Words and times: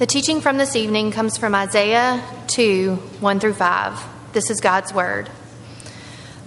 The 0.00 0.06
teaching 0.06 0.40
from 0.40 0.56
this 0.56 0.76
evening 0.76 1.12
comes 1.12 1.36
from 1.36 1.54
Isaiah 1.54 2.24
2 2.46 2.94
1 3.20 3.38
through 3.38 3.52
5. 3.52 4.32
This 4.32 4.48
is 4.48 4.58
God's 4.58 4.94
word. 4.94 5.28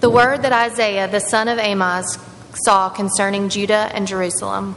The 0.00 0.10
word 0.10 0.42
that 0.42 0.52
Isaiah, 0.52 1.06
the 1.06 1.20
son 1.20 1.46
of 1.46 1.58
Amoz, 1.58 2.18
saw 2.64 2.88
concerning 2.88 3.48
Judah 3.48 3.92
and 3.94 4.08
Jerusalem. 4.08 4.74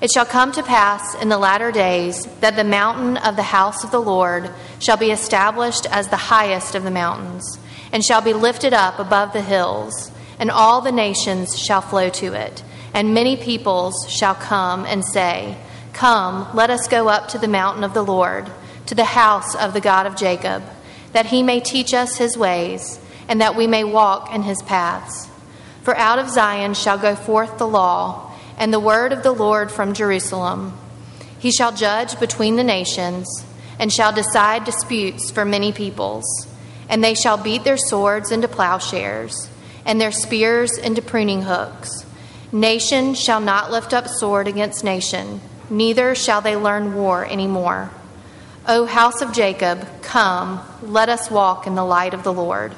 It 0.00 0.10
shall 0.10 0.26
come 0.26 0.50
to 0.50 0.64
pass 0.64 1.14
in 1.14 1.28
the 1.28 1.38
latter 1.38 1.70
days 1.70 2.26
that 2.40 2.56
the 2.56 2.64
mountain 2.64 3.18
of 3.18 3.36
the 3.36 3.44
house 3.44 3.84
of 3.84 3.92
the 3.92 4.02
Lord 4.02 4.50
shall 4.80 4.96
be 4.96 5.12
established 5.12 5.86
as 5.86 6.08
the 6.08 6.16
highest 6.16 6.74
of 6.74 6.82
the 6.82 6.90
mountains, 6.90 7.56
and 7.92 8.04
shall 8.04 8.20
be 8.20 8.32
lifted 8.32 8.72
up 8.74 8.98
above 8.98 9.32
the 9.32 9.42
hills, 9.42 10.10
and 10.40 10.50
all 10.50 10.80
the 10.80 10.90
nations 10.90 11.56
shall 11.56 11.82
flow 11.82 12.08
to 12.08 12.32
it. 12.32 12.64
And 12.92 13.14
many 13.14 13.36
peoples 13.36 14.08
shall 14.10 14.34
come 14.34 14.86
and 14.86 15.04
say, 15.04 15.56
Come, 15.98 16.46
let 16.54 16.70
us 16.70 16.86
go 16.86 17.08
up 17.08 17.26
to 17.30 17.38
the 17.38 17.48
mountain 17.48 17.82
of 17.82 17.92
the 17.92 18.04
Lord, 18.04 18.48
to 18.86 18.94
the 18.94 19.02
house 19.02 19.56
of 19.56 19.72
the 19.72 19.80
God 19.80 20.06
of 20.06 20.14
Jacob, 20.14 20.62
that 21.10 21.26
he 21.26 21.42
may 21.42 21.58
teach 21.58 21.92
us 21.92 22.18
his 22.18 22.38
ways, 22.38 23.00
and 23.26 23.40
that 23.40 23.56
we 23.56 23.66
may 23.66 23.82
walk 23.82 24.32
in 24.32 24.42
his 24.42 24.62
paths. 24.62 25.28
For 25.82 25.96
out 25.96 26.20
of 26.20 26.30
Zion 26.30 26.74
shall 26.74 26.98
go 26.98 27.16
forth 27.16 27.58
the 27.58 27.66
law, 27.66 28.32
and 28.56 28.72
the 28.72 28.78
word 28.78 29.12
of 29.12 29.24
the 29.24 29.32
Lord 29.32 29.72
from 29.72 29.92
Jerusalem. 29.92 30.78
He 31.36 31.50
shall 31.50 31.72
judge 31.72 32.20
between 32.20 32.54
the 32.54 32.62
nations, 32.62 33.44
and 33.80 33.92
shall 33.92 34.12
decide 34.12 34.62
disputes 34.62 35.32
for 35.32 35.44
many 35.44 35.72
peoples. 35.72 36.46
And 36.88 37.02
they 37.02 37.14
shall 37.14 37.38
beat 37.38 37.64
their 37.64 37.76
swords 37.76 38.30
into 38.30 38.46
plowshares, 38.46 39.50
and 39.84 40.00
their 40.00 40.12
spears 40.12 40.78
into 40.78 41.02
pruning 41.02 41.42
hooks. 41.42 42.06
Nation 42.52 43.14
shall 43.14 43.40
not 43.40 43.72
lift 43.72 43.92
up 43.92 44.06
sword 44.06 44.46
against 44.46 44.84
nation 44.84 45.40
neither 45.70 46.14
shall 46.14 46.40
they 46.40 46.56
learn 46.56 46.94
war 46.94 47.24
any 47.24 47.46
more. 47.46 47.90
O 48.66 48.84
house 48.84 49.22
of 49.22 49.32
Jacob, 49.32 49.86
come, 50.02 50.60
let 50.82 51.08
us 51.08 51.30
walk 51.30 51.66
in 51.66 51.74
the 51.74 51.84
light 51.84 52.14
of 52.14 52.22
the 52.22 52.32
Lord. 52.32 52.74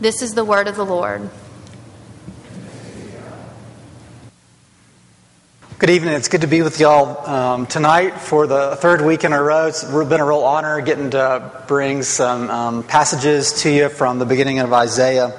This 0.00 0.22
is 0.22 0.34
the 0.34 0.44
word 0.44 0.68
of 0.68 0.76
the 0.76 0.84
Lord. 0.84 1.28
Good 5.78 5.90
evening. 5.90 6.14
It's 6.14 6.26
good 6.26 6.40
to 6.40 6.48
be 6.48 6.62
with 6.62 6.80
y'all 6.80 7.24
um, 7.28 7.66
tonight 7.66 8.20
for 8.20 8.48
the 8.48 8.74
third 8.74 9.00
week 9.00 9.22
in 9.22 9.32
a 9.32 9.40
row. 9.40 9.68
It's 9.68 9.84
been 9.84 10.20
a 10.20 10.26
real 10.26 10.40
honor 10.40 10.80
getting 10.80 11.10
to 11.10 11.64
bring 11.68 12.02
some 12.02 12.50
um, 12.50 12.82
passages 12.82 13.62
to 13.62 13.70
you 13.70 13.88
from 13.88 14.18
the 14.18 14.26
beginning 14.26 14.58
of 14.58 14.72
Isaiah. 14.72 15.32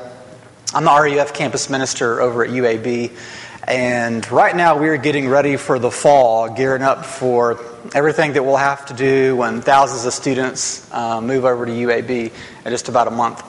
I'm 0.73 0.85
the 0.85 0.91
RUF 0.91 1.33
campus 1.33 1.69
minister 1.69 2.21
over 2.21 2.45
at 2.45 2.51
UAB. 2.51 3.11
And 3.69 4.29
right 4.31 4.55
now, 4.55 4.79
we're 4.79 4.97
getting 4.97 5.29
ready 5.29 5.55
for 5.55 5.77
the 5.77 5.91
fall, 5.91 6.49
gearing 6.49 6.81
up 6.81 7.05
for 7.05 7.59
everything 7.93 8.33
that 8.33 8.41
we'll 8.41 8.57
have 8.57 8.87
to 8.87 8.95
do 8.95 9.35
when 9.35 9.61
thousands 9.61 10.05
of 10.05 10.13
students 10.13 10.91
uh, 10.91 11.21
move 11.21 11.45
over 11.45 11.67
to 11.67 11.71
UAB 11.71 12.31
in 12.65 12.71
just 12.71 12.89
about 12.89 13.07
a 13.07 13.11
month. 13.11 13.43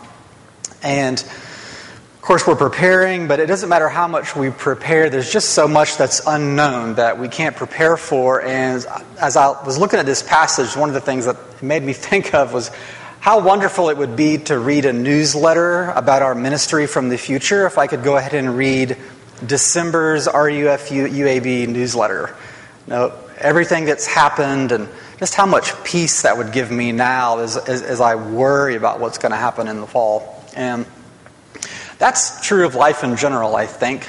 And 0.82 1.18
of 1.18 2.18
course, 2.20 2.46
we're 2.46 2.54
preparing, 2.54 3.28
but 3.28 3.40
it 3.40 3.46
doesn't 3.46 3.70
matter 3.70 3.88
how 3.88 4.08
much 4.08 4.36
we 4.36 4.50
prepare. 4.50 5.08
There's 5.08 5.32
just 5.32 5.54
so 5.54 5.66
much 5.66 5.96
that's 5.96 6.20
unknown 6.26 6.96
that 6.96 7.18
we 7.18 7.28
can't 7.28 7.56
prepare 7.56 7.96
for. 7.96 8.42
And 8.42 8.86
as 9.18 9.38
I 9.38 9.64
was 9.64 9.78
looking 9.78 10.00
at 10.00 10.04
this 10.04 10.22
passage, 10.22 10.76
one 10.76 10.90
of 10.90 10.94
the 10.94 11.00
things 11.00 11.24
that 11.24 11.62
made 11.62 11.82
me 11.82 11.92
think 11.94 12.34
of 12.34 12.52
was 12.52 12.70
how 13.20 13.40
wonderful 13.40 13.88
it 13.88 13.96
would 13.96 14.16
be 14.16 14.36
to 14.36 14.58
read 14.58 14.84
a 14.84 14.92
newsletter 14.92 15.90
about 15.92 16.20
our 16.20 16.34
ministry 16.34 16.86
from 16.86 17.08
the 17.08 17.16
future. 17.16 17.66
If 17.66 17.78
I 17.78 17.86
could 17.86 18.02
go 18.02 18.18
ahead 18.18 18.34
and 18.34 18.54
read 18.54 18.98
December's 19.44 20.26
RUF 20.26 20.88
UAB 20.88 21.68
newsletter. 21.68 22.36
You 22.86 22.92
know, 22.92 23.12
everything 23.38 23.84
that's 23.84 24.06
happened 24.06 24.72
and 24.72 24.88
just 25.18 25.34
how 25.34 25.46
much 25.46 25.72
peace 25.84 26.22
that 26.22 26.38
would 26.38 26.52
give 26.52 26.70
me 26.70 26.92
now 26.92 27.38
as, 27.38 27.56
as, 27.56 27.82
as 27.82 28.00
I 28.00 28.14
worry 28.14 28.74
about 28.76 29.00
what's 29.00 29.18
going 29.18 29.32
to 29.32 29.38
happen 29.38 29.68
in 29.68 29.80
the 29.80 29.86
fall. 29.86 30.44
And 30.56 30.86
that's 31.98 32.40
true 32.46 32.66
of 32.66 32.74
life 32.74 33.04
in 33.04 33.16
general, 33.16 33.54
I 33.54 33.66
think. 33.66 34.08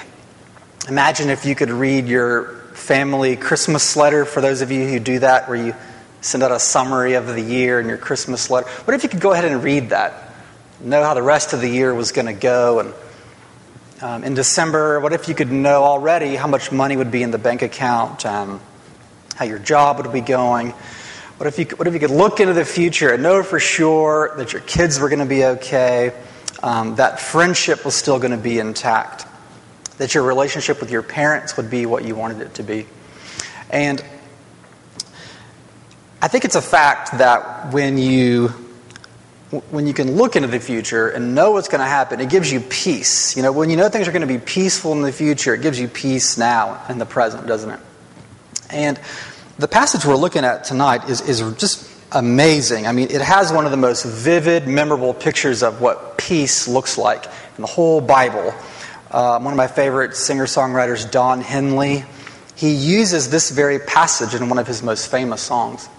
Imagine 0.88 1.29
if 1.29 1.45
you 1.45 1.55
could 1.55 1.69
read 1.69 2.07
your 2.07 2.55
family 2.73 3.35
Christmas 3.35 3.95
letter, 3.95 4.25
for 4.25 4.41
those 4.41 4.61
of 4.61 4.72
you 4.72 4.88
who 4.88 5.00
do 5.00 5.19
that, 5.19 5.47
where 5.47 5.57
you 5.57 5.75
send 6.22 6.44
out 6.44 6.51
a 6.51 6.59
summary 6.59 7.13
of 7.13 7.28
the 7.28 7.41
year 7.41 7.79
in 7.79 7.88
your 7.88 7.97
Christmas 7.97 8.50
letter. 8.50 8.69
What 8.69 8.94
if 8.94 9.03
you 9.03 9.09
could 9.09 9.19
go 9.19 9.34
ahead 9.34 9.45
and 9.45 9.63
read 9.63 9.89
that? 9.89 10.13
Know 10.79 11.03
how 11.03 11.13
the 11.13 11.22
rest 11.22 11.53
of 11.53 11.61
the 11.61 11.69
year 11.69 11.94
was 11.94 12.11
going 12.11 12.28
to 12.28 12.34
go 12.34 12.79
and 12.79 12.94
um, 14.01 14.23
in 14.23 14.34
December, 14.34 15.00
what 15.00 15.13
if 15.13 15.28
you 15.28 15.35
could 15.35 15.51
know 15.51 15.84
already 15.84 16.35
how 16.35 16.47
much 16.47 16.72
money 16.72 16.97
would 16.97 17.12
be 17.12 17.22
in 17.22 17.29
the 17.29 17.38
bank 17.38 17.62
account, 17.62 18.25
um, 18.25 18.59
how 19.35 19.45
your 19.45 19.59
job 19.59 19.97
would 19.97 20.12
be 20.12 20.22
going? 20.22 20.72
What 21.38 21.47
if, 21.47 21.59
you, 21.59 21.66
what 21.75 21.88
if 21.88 21.94
you 21.94 22.00
could 22.00 22.09
look 22.09 22.40
into 22.40 22.53
the 22.53 22.66
future 22.66 23.13
and 23.13 23.22
know 23.22 23.44
for 23.44 23.59
sure 23.59 24.34
that 24.38 24.53
your 24.53 24.61
kids 24.63 25.00
were 25.00 25.09
going 25.09 25.19
to 25.19 25.25
be 25.25 25.45
okay, 25.45 26.13
um, 26.63 26.95
that 26.95 27.19
friendship 27.19 27.85
was 27.85 27.95
still 27.95 28.17
going 28.17 28.31
to 28.31 28.38
be 28.38 28.57
intact, 28.57 29.28
that 29.97 30.16
your 30.16 30.23
relationship 30.23 30.79
with 30.79 30.90
your 30.90 31.03
parents 31.03 31.56
would 31.57 31.69
be 31.69 31.85
what 31.85 32.03
you 32.03 32.16
wanted 32.16 32.41
it 32.41 32.56
to 32.56 32.63
be? 32.63 32.88
And 33.69 34.03
I 36.22 36.28
think 36.28 36.45
it's 36.45 36.56
a 36.56 36.61
fact 36.61 37.19
that 37.19 37.72
when 37.72 37.97
you 37.97 38.53
when 39.51 39.85
you 39.85 39.94
can 39.94 40.16
look 40.16 40.38
into 40.38 40.47
the 40.47 40.59
future 40.59 41.09
and 41.09 41.35
know 41.35 41.51
what's 41.51 41.67
going 41.67 41.81
to 41.81 41.88
happen, 41.88 42.22
it 42.22 42.29
gives 42.29 42.51
you 42.51 42.62
peace. 42.62 43.35
You 43.35 43.44
know, 43.44 43.51
when 43.51 43.69
you 43.69 43.75
know 43.75 43.89
things 43.89 44.07
are 44.07 44.12
going 44.12 44.22
to 44.22 44.28
be 44.28 44.38
peaceful 44.38 44.94
in 44.94 45.01
the 45.01 45.12
future, 45.12 45.53
it 45.53 45.62
gives 45.62 45.79
you 45.79 45.89
peace 45.89 46.38
now 46.38 46.81
in 46.88 46.97
the 46.97 47.06
present, 47.06 47.47
doesn't 47.47 47.69
it? 47.69 47.79
And 48.69 49.00
the 49.59 49.67
passage 49.67 50.06
we're 50.06 50.16
looking 50.16 50.45
at 50.45 50.63
tonight 50.63 51.09
is, 51.09 51.19
is 51.22 51.40
just 51.57 51.90
amazing. 52.13 52.88
I 52.88 52.94
mean, 52.94 53.11
it 53.11 53.22
has 53.22 53.51
one 53.51 53.66
of 53.66 53.72
the 53.72 53.78
most 53.78 54.06
vivid, 54.06 54.67
memorable 54.67 55.13
pictures 55.13 55.63
of 55.63 55.81
what 55.81 56.17
peace 56.17 56.67
looks 56.67 56.97
like 56.97 57.25
in 57.57 57.61
the 57.61 57.67
whole 57.67 58.00
Bible. 58.00 58.53
Uh, 59.09 59.40
one 59.40 59.53
of 59.53 59.57
my 59.57 59.67
favorite 59.67 60.16
singer 60.16 60.45
songwriters, 60.45 61.09
Don 61.09 61.41
Henley, 61.41 62.06
he 62.56 62.72
uses 62.72 63.29
this 63.29 63.51
very 63.51 63.79
passage 63.79 64.34
in 64.34 64.47
one 64.47 64.59
of 64.59 64.67
his 64.67 64.81
most 64.81 65.11
famous 65.11 65.41
songs. 65.41 65.90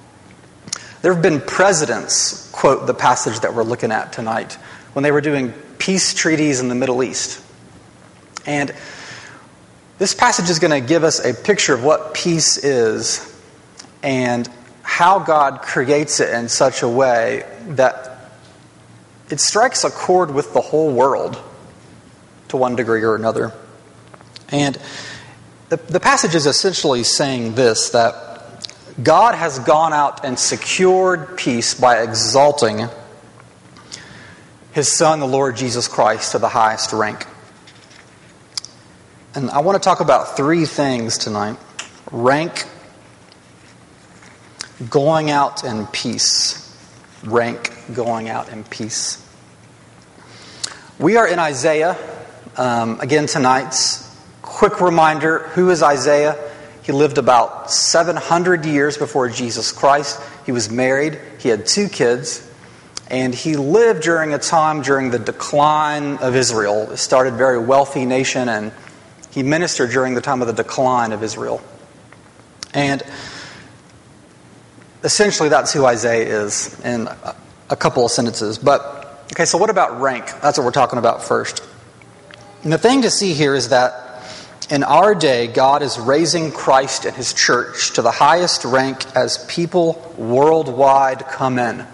There 1.02 1.12
have 1.12 1.22
been 1.22 1.40
presidents 1.40 2.48
quote 2.52 2.86
the 2.86 2.94
passage 2.94 3.40
that 3.40 3.54
we're 3.54 3.64
looking 3.64 3.90
at 3.90 4.12
tonight 4.12 4.52
when 4.92 5.02
they 5.02 5.10
were 5.10 5.20
doing 5.20 5.52
peace 5.78 6.14
treaties 6.14 6.60
in 6.60 6.68
the 6.68 6.76
Middle 6.76 7.02
East. 7.02 7.44
And 8.46 8.72
this 9.98 10.14
passage 10.14 10.48
is 10.48 10.60
going 10.60 10.80
to 10.80 10.86
give 10.86 11.02
us 11.02 11.24
a 11.24 11.34
picture 11.34 11.74
of 11.74 11.82
what 11.82 12.14
peace 12.14 12.56
is 12.56 13.28
and 14.02 14.48
how 14.82 15.18
God 15.18 15.62
creates 15.62 16.20
it 16.20 16.32
in 16.32 16.48
such 16.48 16.82
a 16.82 16.88
way 16.88 17.44
that 17.70 18.30
it 19.28 19.40
strikes 19.40 19.82
a 19.82 19.90
chord 19.90 20.32
with 20.32 20.52
the 20.54 20.60
whole 20.60 20.92
world 20.92 21.40
to 22.48 22.56
one 22.56 22.76
degree 22.76 23.02
or 23.02 23.16
another. 23.16 23.52
And 24.50 24.78
the, 25.68 25.78
the 25.78 26.00
passage 26.00 26.36
is 26.36 26.46
essentially 26.46 27.02
saying 27.02 27.54
this 27.54 27.90
that 27.90 28.31
God 29.00 29.34
has 29.34 29.58
gone 29.60 29.92
out 29.92 30.24
and 30.24 30.38
secured 30.38 31.38
peace 31.38 31.74
by 31.74 32.02
exalting 32.02 32.88
his 34.72 34.90
Son, 34.90 35.20
the 35.20 35.26
Lord 35.26 35.56
Jesus 35.56 35.88
Christ, 35.88 36.32
to 36.32 36.38
the 36.38 36.48
highest 36.48 36.92
rank. 36.92 37.26
And 39.34 39.50
I 39.50 39.60
want 39.60 39.82
to 39.82 39.84
talk 39.86 40.00
about 40.00 40.36
three 40.36 40.66
things 40.66 41.16
tonight 41.16 41.56
rank, 42.10 42.66
going 44.90 45.30
out 45.30 45.64
in 45.64 45.86
peace. 45.86 46.58
Rank, 47.24 47.72
going 47.94 48.28
out 48.28 48.50
in 48.50 48.64
peace. 48.64 49.24
We 50.98 51.16
are 51.16 51.26
in 51.26 51.38
Isaiah. 51.38 51.96
Um, 52.56 53.00
again, 53.00 53.26
tonight's 53.26 54.14
quick 54.42 54.80
reminder 54.80 55.38
who 55.38 55.70
is 55.70 55.82
Isaiah? 55.82 56.51
He 56.82 56.92
lived 56.92 57.18
about 57.18 57.70
700 57.70 58.64
years 58.64 58.96
before 58.96 59.28
Jesus 59.28 59.70
Christ. 59.70 60.20
He 60.44 60.52
was 60.52 60.70
married, 60.70 61.18
he 61.38 61.48
had 61.48 61.66
two 61.66 61.88
kids, 61.88 62.48
and 63.08 63.34
he 63.34 63.56
lived 63.56 64.02
during 64.02 64.34
a 64.34 64.38
time 64.38 64.82
during 64.82 65.10
the 65.10 65.18
decline 65.18 66.16
of 66.18 66.34
Israel. 66.34 66.90
It 66.90 66.96
started 66.96 67.34
a 67.34 67.36
very 67.36 67.58
wealthy 67.58 68.04
nation, 68.04 68.48
and 68.48 68.72
he 69.30 69.42
ministered 69.42 69.90
during 69.90 70.14
the 70.14 70.20
time 70.20 70.40
of 70.40 70.48
the 70.48 70.54
decline 70.54 71.12
of 71.12 71.22
Israel. 71.22 71.62
And 72.74 73.02
essentially, 75.04 75.48
that's 75.48 75.72
who 75.72 75.84
Isaiah 75.84 76.42
is 76.44 76.78
in 76.80 77.08
a 77.70 77.76
couple 77.76 78.04
of 78.04 78.10
sentences. 78.10 78.58
But, 78.58 79.24
okay, 79.32 79.44
so 79.44 79.56
what 79.58 79.70
about 79.70 80.00
rank? 80.00 80.26
That's 80.40 80.58
what 80.58 80.64
we're 80.64 80.72
talking 80.72 80.98
about 80.98 81.22
first. 81.22 81.62
And 82.64 82.72
the 82.72 82.78
thing 82.78 83.02
to 83.02 83.10
see 83.10 83.34
here 83.34 83.54
is 83.54 83.68
that 83.68 84.01
in 84.72 84.84
our 84.84 85.14
day, 85.14 85.48
God 85.48 85.82
is 85.82 85.98
raising 85.98 86.50
Christ 86.50 87.04
and 87.04 87.14
his 87.14 87.34
church 87.34 87.92
to 87.92 88.00
the 88.00 88.10
highest 88.10 88.64
rank 88.64 89.04
as 89.14 89.44
people 89.44 90.14
worldwide 90.16 91.26
come 91.26 91.58
in. 91.58 91.86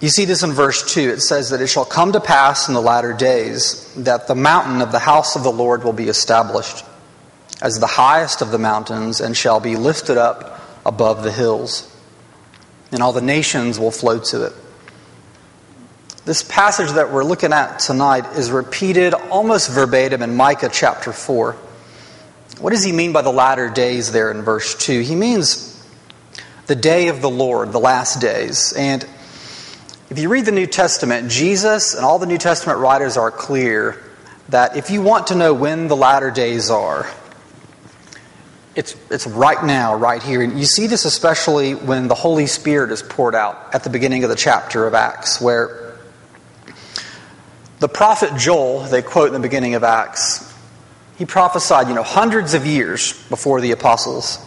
You 0.00 0.08
see 0.08 0.24
this 0.24 0.42
in 0.42 0.52
verse 0.52 0.94
2. 0.94 1.10
It 1.10 1.20
says 1.20 1.50
that 1.50 1.60
it 1.60 1.66
shall 1.66 1.84
come 1.84 2.12
to 2.12 2.20
pass 2.20 2.66
in 2.66 2.72
the 2.72 2.80
latter 2.80 3.12
days 3.12 3.92
that 3.96 4.26
the 4.26 4.34
mountain 4.34 4.80
of 4.80 4.90
the 4.90 4.98
house 4.98 5.36
of 5.36 5.42
the 5.42 5.52
Lord 5.52 5.84
will 5.84 5.92
be 5.92 6.08
established 6.08 6.82
as 7.60 7.78
the 7.78 7.86
highest 7.86 8.40
of 8.40 8.50
the 8.50 8.58
mountains 8.58 9.20
and 9.20 9.36
shall 9.36 9.60
be 9.60 9.76
lifted 9.76 10.16
up 10.16 10.62
above 10.86 11.24
the 11.24 11.32
hills, 11.32 11.94
and 12.90 13.02
all 13.02 13.12
the 13.12 13.20
nations 13.20 13.78
will 13.78 13.90
flow 13.90 14.18
to 14.18 14.46
it. 14.46 14.54
This 16.24 16.42
passage 16.42 16.92
that 16.92 17.12
we're 17.12 17.22
looking 17.22 17.52
at 17.52 17.80
tonight 17.80 18.24
is 18.38 18.50
repeated 18.50 19.12
almost 19.12 19.70
verbatim 19.70 20.22
in 20.22 20.34
Micah 20.34 20.70
chapter 20.72 21.12
4. 21.12 21.52
What 22.60 22.70
does 22.70 22.82
he 22.82 22.92
mean 22.92 23.12
by 23.12 23.20
the 23.20 23.30
latter 23.30 23.68
days 23.68 24.10
there 24.10 24.30
in 24.30 24.40
verse 24.40 24.74
2? 24.74 25.00
He 25.00 25.16
means 25.16 25.86
the 26.64 26.76
day 26.76 27.08
of 27.08 27.20
the 27.20 27.28
Lord, 27.28 27.72
the 27.72 27.78
last 27.78 28.22
days. 28.22 28.72
And 28.72 29.06
if 30.08 30.18
you 30.18 30.30
read 30.30 30.46
the 30.46 30.52
New 30.52 30.66
Testament, 30.66 31.30
Jesus 31.30 31.92
and 31.92 32.06
all 32.06 32.18
the 32.18 32.24
New 32.24 32.38
Testament 32.38 32.78
writers 32.78 33.18
are 33.18 33.30
clear 33.30 34.02
that 34.48 34.78
if 34.78 34.88
you 34.88 35.02
want 35.02 35.26
to 35.26 35.34
know 35.34 35.52
when 35.52 35.88
the 35.88 35.96
latter 35.96 36.30
days 36.30 36.70
are, 36.70 37.06
it's, 38.74 38.96
it's 39.10 39.26
right 39.26 39.62
now, 39.62 39.94
right 39.94 40.22
here. 40.22 40.40
And 40.40 40.58
you 40.58 40.64
see 40.64 40.86
this 40.86 41.04
especially 41.04 41.74
when 41.74 42.08
the 42.08 42.14
Holy 42.14 42.46
Spirit 42.46 42.92
is 42.92 43.02
poured 43.02 43.34
out 43.34 43.74
at 43.74 43.84
the 43.84 43.90
beginning 43.90 44.24
of 44.24 44.30
the 44.30 44.36
chapter 44.36 44.86
of 44.86 44.94
Acts, 44.94 45.38
where 45.38 45.83
the 47.84 47.88
prophet 47.88 48.34
Joel, 48.38 48.80
they 48.84 49.02
quote 49.02 49.26
in 49.26 49.34
the 49.34 49.40
beginning 49.40 49.74
of 49.74 49.84
Acts, 49.84 50.50
he 51.18 51.26
prophesied, 51.26 51.86
you 51.88 51.94
know, 51.94 52.02
hundreds 52.02 52.54
of 52.54 52.64
years 52.64 53.12
before 53.28 53.60
the 53.60 53.72
apostles. 53.72 54.38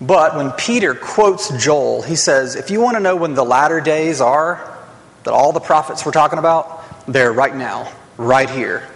But 0.00 0.34
when 0.34 0.50
Peter 0.50 0.96
quotes 0.96 1.48
Joel, 1.62 2.02
he 2.02 2.16
says, 2.16 2.56
if 2.56 2.72
you 2.72 2.80
want 2.80 2.96
to 2.96 3.00
know 3.00 3.14
when 3.14 3.34
the 3.34 3.44
latter 3.44 3.80
days 3.80 4.20
are, 4.20 4.76
that 5.22 5.32
all 5.32 5.52
the 5.52 5.60
prophets 5.60 6.04
were 6.04 6.10
talking 6.10 6.40
about, 6.40 7.06
they're 7.06 7.32
right 7.32 7.54
now, 7.54 7.88
right 8.16 8.50
here. 8.50 8.88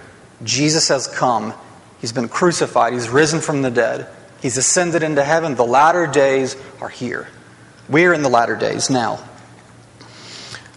Jesus 0.43 0.89
has 0.89 1.07
come. 1.07 1.55
He's 2.01 2.13
been 2.13 2.29
crucified. 2.29 2.93
He's 2.93 3.09
risen 3.09 3.41
from 3.41 3.63
the 3.63 3.71
dead. 3.71 4.09
He's 4.41 4.57
ascended 4.57 5.05
into 5.05 5.23
heaven. 5.23 5.55
The 5.55 5.65
latter 5.65 6.09
days 6.09 6.57
are 6.81 6.89
here. 6.89 7.29
We're 7.89 8.15
in 8.15 8.23
the 8.25 8.29
latter 8.29 8.57
days 8.57 8.91
now. 8.91 9.23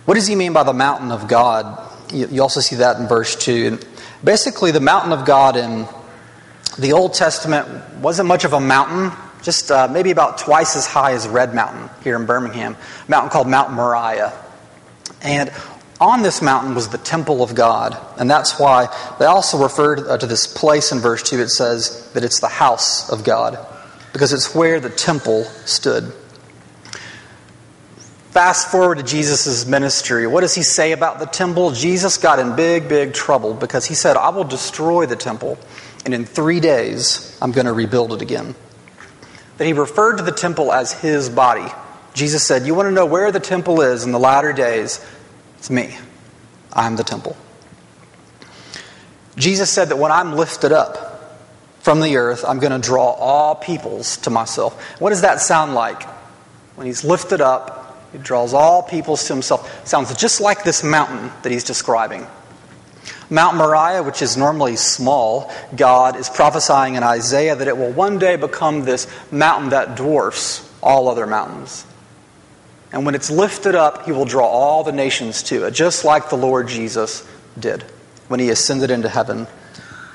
What 0.06 0.14
does 0.14 0.28
he 0.28 0.36
mean 0.36 0.54
by 0.54 0.62
the 0.62 0.74
mountain 0.74 1.12
of 1.12 1.28
God? 1.28 1.85
You 2.14 2.42
also 2.42 2.60
see 2.60 2.78
that 2.78 3.00
in 3.00 3.08
verse 3.08 3.36
2. 3.36 3.68
And 3.68 3.88
basically, 4.24 4.72
the 4.72 4.80
mountain 4.80 5.12
of 5.12 5.26
God 5.26 5.58
in 5.58 5.88
the 6.78 6.94
Old 6.94 7.14
Testament 7.14 7.68
wasn't 8.00 8.28
much 8.28 8.44
of 8.46 8.54
a 8.54 8.60
mountain 8.60 9.12
just 9.46 9.70
uh, 9.70 9.88
maybe 9.88 10.10
about 10.10 10.40
twice 10.40 10.76
as 10.76 10.88
high 10.88 11.14
as 11.14 11.28
Red 11.28 11.54
Mountain 11.54 11.90
here 12.04 12.16
in 12.16 12.26
Birmingham, 12.26 12.76
a 12.76 13.12
mountain 13.12 13.30
called 13.30 13.48
Mount 13.48 13.72
Moriah. 13.72 14.34
And 15.22 15.52
on 16.02 16.24
this 16.24 16.42
mountain 16.42 16.74
was 16.74 16.90
the 16.90 16.98
temple 16.98 17.44
of 17.44 17.54
God. 17.54 17.96
And 18.18 18.30
that's 18.30 18.60
why 18.60 18.88
they 19.20 19.26
also 19.26 19.62
referred 19.62 20.00
uh, 20.00 20.18
to 20.18 20.26
this 20.26 20.48
place 20.48 20.92
in 20.92 21.00
verse 21.00 21.22
2. 21.22 21.40
It 21.40 21.50
says 21.50 22.12
that 22.14 22.24
it's 22.24 22.40
the 22.40 22.48
house 22.48 23.10
of 23.10 23.24
God, 23.24 23.58
because 24.14 24.34
it's 24.34 24.56
where 24.56 24.80
the 24.80 24.90
temple 24.90 25.44
stood. 25.66 26.12
Fast 28.36 28.70
forward 28.70 28.98
to 28.98 29.04
Jesus' 29.06 29.66
ministry. 29.66 30.28
What 30.28 30.42
does 30.42 30.54
he 30.54 30.62
say 30.62 30.92
about 30.92 31.20
the 31.20 31.26
temple? 31.26 31.72
Jesus 31.72 32.18
got 32.18 32.38
in 32.38 32.58
big, 32.58 32.90
big 32.90 33.14
trouble 33.14 33.54
because 33.54 33.86
he 33.86 33.94
said, 33.94 34.18
I 34.18 34.28
will 34.28 34.44
destroy 34.44 35.06
the 35.06 35.16
temple, 35.16 35.58
and 36.04 36.14
in 36.14 36.26
three 36.26 36.60
days, 36.60 37.40
I'm 37.42 37.54
going 37.54 37.66
to 37.66 37.72
rebuild 37.72 38.12
it 38.12 38.22
again 38.22 38.54
that 39.56 39.64
he 39.64 39.72
referred 39.72 40.18
to 40.18 40.24
the 40.24 40.34
temple 40.34 40.74
as 40.74 40.92
his 40.92 41.30
body. 41.30 41.72
Jesus 42.14 42.44
said, 42.44 42.68
You 42.68 42.76
want 42.76 42.88
to 42.88 42.92
know 42.92 43.06
where 43.06 43.32
the 43.32 43.40
temple 43.40 43.80
is 43.80 44.04
in 44.04 44.12
the 44.12 44.20
latter 44.20 44.52
days? 44.52 45.00
It's 45.60 45.70
me. 45.70 45.98
I'm 46.74 46.98
the 46.98 47.06
temple. 47.06 47.38
Jesus 49.38 49.70
said 49.70 49.88
that 49.88 49.98
when 49.98 50.12
I'm 50.12 50.34
lifted 50.34 50.74
up 50.74 51.40
from 51.80 52.02
the 52.02 52.18
earth, 52.18 52.44
I'm 52.46 52.60
going 52.60 52.74
to 52.74 52.86
draw 52.86 53.12
all 53.12 53.56
peoples 53.56 54.18
to 54.18 54.30
myself. 54.30 55.00
What 55.00 55.12
does 55.12 55.22
that 55.22 55.40
sound 55.40 55.74
like? 55.74 56.04
When 56.76 56.86
he's 56.86 57.06
lifted 57.06 57.40
up, 57.40 57.84
he 58.16 58.24
draws 58.24 58.54
all 58.54 58.82
peoples 58.82 59.28
to 59.28 59.34
himself. 59.34 59.86
Sounds 59.86 60.16
just 60.16 60.40
like 60.40 60.64
this 60.64 60.84
mountain 60.84 61.32
that 61.44 61.52
he's 61.52 61.66
describing. 61.66 62.26
Mount 63.30 63.58
Moriah, 63.58 64.04
which 64.04 64.22
is 64.22 64.38
normally 64.38 64.78
small, 64.78 65.52
God 65.76 66.16
is 66.16 66.30
prophesying 66.30 66.96
in 66.96 67.04
Isaiah 67.04 67.56
that 67.56 67.68
it 67.68 67.76
will 67.76 67.92
one 67.92 68.20
day 68.20 68.38
become 68.38 68.86
this 68.86 69.06
mountain 69.32 69.72
that 69.72 69.98
dwarfs 69.98 70.68
all 70.82 71.10
other 71.10 71.28
mountains. 71.28 71.86
And 72.94 73.06
when 73.06 73.16
it's 73.16 73.30
lifted 73.30 73.76
up, 73.76 74.06
he 74.06 74.14
will 74.14 74.24
draw 74.24 74.48
all 74.48 74.86
the 74.86 74.94
nations 74.94 75.44
to 75.44 75.66
it, 75.66 75.72
just 75.72 76.06
like 76.06 76.30
the 76.30 76.38
Lord 76.38 76.70
Jesus 76.70 77.28
did 77.60 77.84
when 78.30 78.40
he 78.40 78.50
ascended 78.50 78.92
into 78.92 79.10
heaven, 79.10 79.48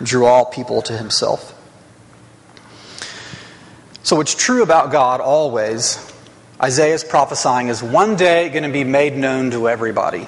drew 0.02 0.24
all 0.24 0.46
people 0.46 0.80
to 0.82 0.96
himself. 0.96 1.54
So, 4.02 4.16
what's 4.16 4.34
true 4.34 4.62
about 4.62 4.90
God 4.90 5.20
always, 5.20 5.98
Isaiah 6.60 6.94
is 6.94 7.04
prophesying, 7.04 7.68
is 7.68 7.82
one 7.82 8.16
day 8.16 8.50
going 8.50 8.64
to 8.64 8.70
be 8.70 8.84
made 8.84 9.16
known 9.16 9.50
to 9.52 9.68
everybody. 9.68 10.26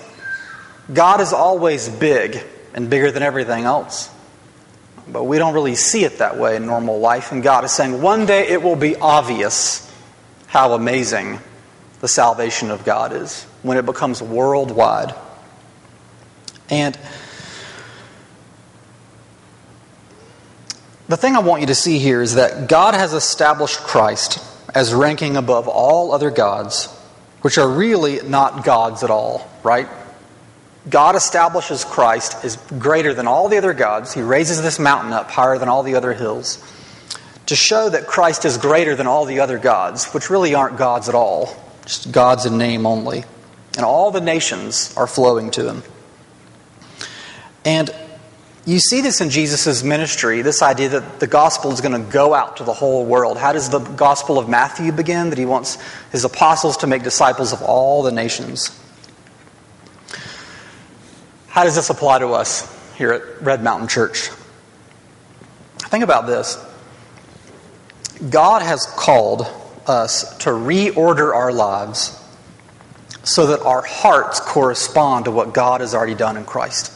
God 0.93 1.21
is 1.21 1.33
always 1.33 1.89
big 1.91 2.43
and 2.73 2.89
bigger 2.89 3.11
than 3.11 3.23
everything 3.23 3.65
else. 3.65 4.09
But 5.07 5.25
we 5.25 5.39
don't 5.39 5.53
really 5.53 5.75
see 5.75 6.05
it 6.05 6.19
that 6.19 6.39
way 6.39 6.57
in 6.57 6.65
normal 6.65 7.01
life. 7.01 7.33
And 7.33 7.43
God 7.43 7.65
is 7.65 7.73
saying 7.73 8.01
one 8.01 8.25
day 8.25 8.49
it 8.49 8.63
will 8.63 8.77
be 8.77 8.97
obvious 8.97 9.91
how 10.47 10.73
amazing 10.73 11.39
the 12.01 12.09
salvation 12.09 12.71
of 12.71 12.85
God 12.85 13.13
is 13.13 13.45
when 13.63 13.77
it 13.77 13.85
becomes 13.85 14.23
worldwide. 14.23 15.15
And 16.71 16.99
the 21.09 21.17
thing 21.19 21.37
I 21.37 21.41
want 21.41 21.61
you 21.61 21.67
to 21.67 21.75
see 21.75 21.99
here 21.99 22.23
is 22.23 22.37
that 22.37 22.69
God 22.69 22.95
has 22.95 23.13
established 23.13 23.81
Christ 23.81 24.39
as 24.75 24.95
ranking 24.95 25.37
above 25.37 25.69
all 25.69 26.13
other 26.13 26.31
gods, 26.31 26.87
which 27.43 27.59
are 27.59 27.69
really 27.69 28.21
not 28.23 28.65
gods 28.65 29.03
at 29.03 29.11
all, 29.11 29.49
right? 29.63 29.89
God 30.89 31.15
establishes 31.15 31.85
Christ 31.85 32.45
as 32.45 32.57
greater 32.79 33.15
than 33.15 33.27
all 33.27 33.49
the 33.49 33.59
other 33.59 33.73
gods. 33.73 34.13
He 34.13 34.23
raises 34.23 34.63
this 34.63 34.79
mountain 34.79 35.13
up 35.13 35.31
higher 35.31 35.59
than 35.59 35.69
all 35.69 35.83
the 35.83 35.95
other 35.95 36.13
hills 36.13 36.63
to 37.47 37.57
show 37.57 37.89
that 37.89 38.07
Christ 38.07 38.45
is 38.45 38.57
greater 38.57 38.97
than 38.97 39.07
all 39.07 39.25
the 39.25 39.41
other 39.41 39.59
gods, 39.59 40.07
which 40.13 40.31
really 40.31 40.55
aren't 40.55 40.79
gods 40.79 41.09
at 41.09 41.15
all, 41.15 41.55
just 41.85 42.11
gods 42.11 42.47
in 42.47 42.59
name 42.59 42.87
only. 42.87 43.25
And 43.77 43.85
all 43.85 44.11
the 44.11 44.21
nations 44.21 44.95
are 44.97 45.07
flowing 45.07 45.51
to 45.53 45.69
him. 45.69 45.83
And 47.65 47.95
you 48.65 48.79
see 48.79 49.01
this 49.01 49.21
in 49.21 49.31
Jesus' 49.31 49.83
ministry, 49.83 50.43
this 50.43 50.63
idea 50.63 50.91
that 50.91 51.19
the 51.19 51.27
gospel 51.27 51.73
is 51.73 51.81
going 51.81 52.01
to 52.01 52.13
go 52.13 52.33
out 52.33 52.59
to 52.59 52.65
the 52.65 52.73
whole 52.73 53.05
world. 53.05 53.37
How 53.37 53.53
does 53.53 53.71
the 53.71 53.81
gospel 53.81 54.39
of 54.39 54.49
Matthew 54.49 54.93
begin? 54.93 55.31
That 55.31 55.39
he 55.39 55.45
wants 55.45 55.79
his 56.13 56.25
apostles 56.25 56.77
to 56.79 56.87
make 56.87 57.03
disciples 57.03 57.53
of 57.53 57.61
all 57.63 58.05
the 58.05 58.13
nations. 58.13 58.79
How 61.49 61.65
does 61.65 61.75
this 61.75 61.91
apply 61.91 62.21
to 62.21 62.29
us 62.29 62.69
here 62.97 63.13
at 63.13 63.43
Red 63.43 63.65
Mountain 63.65 63.89
Church? 63.89 64.31
Think 65.79 66.05
about 66.05 66.27
this. 66.27 66.57
God 68.31 68.63
has 68.63 68.87
called 68.97 69.47
us 69.87 70.39
to 70.39 70.51
reorder 70.51 71.35
our 71.35 71.53
lives 71.53 72.19
so 73.25 73.49
that 73.49 73.61
our 73.63 73.83
hearts 73.83 74.39
correspond 74.41 75.25
to 75.25 75.33
what 75.33 75.53
God 75.53 75.81
has 75.81 75.95
already 75.95 76.15
done 76.15 76.37
in 76.37 76.45
Christ. 76.45 76.93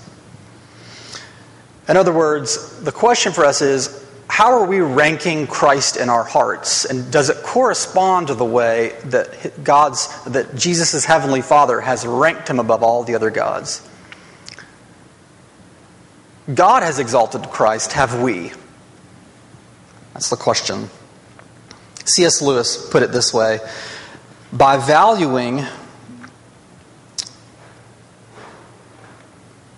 In 1.88 1.96
other 1.96 2.12
words, 2.12 2.80
the 2.80 2.92
question 2.92 3.32
for 3.32 3.44
us 3.44 3.62
is 3.62 4.04
how 4.28 4.52
are 4.52 4.66
we 4.66 4.80
ranking 4.80 5.46
Christ 5.46 5.96
in 5.96 6.08
our 6.08 6.24
hearts? 6.24 6.84
And 6.84 7.10
does 7.12 7.30
it 7.30 7.42
correspond 7.42 8.26
to 8.26 8.34
the 8.34 8.44
way 8.44 8.94
that 9.04 9.64
God's 9.64 10.24
that 10.24 10.56
Jesus' 10.56 11.04
heavenly 11.04 11.42
Father 11.42 11.80
has 11.80 12.04
ranked 12.06 12.48
him 12.48 12.58
above 12.58 12.82
all 12.82 13.04
the 13.04 13.14
other 13.14 13.30
gods? 13.30 13.88
God 16.52 16.82
has 16.82 16.98
exalted 16.98 17.42
Christ, 17.50 17.92
have 17.92 18.20
we? 18.20 18.52
That's 20.12 20.30
the 20.30 20.36
question. 20.36 20.90
C.S. 22.04 22.40
Lewis 22.40 22.88
put 22.90 23.02
it 23.02 23.10
this 23.10 23.34
way 23.34 23.58
by 24.52 24.76
valuing, 24.76 25.64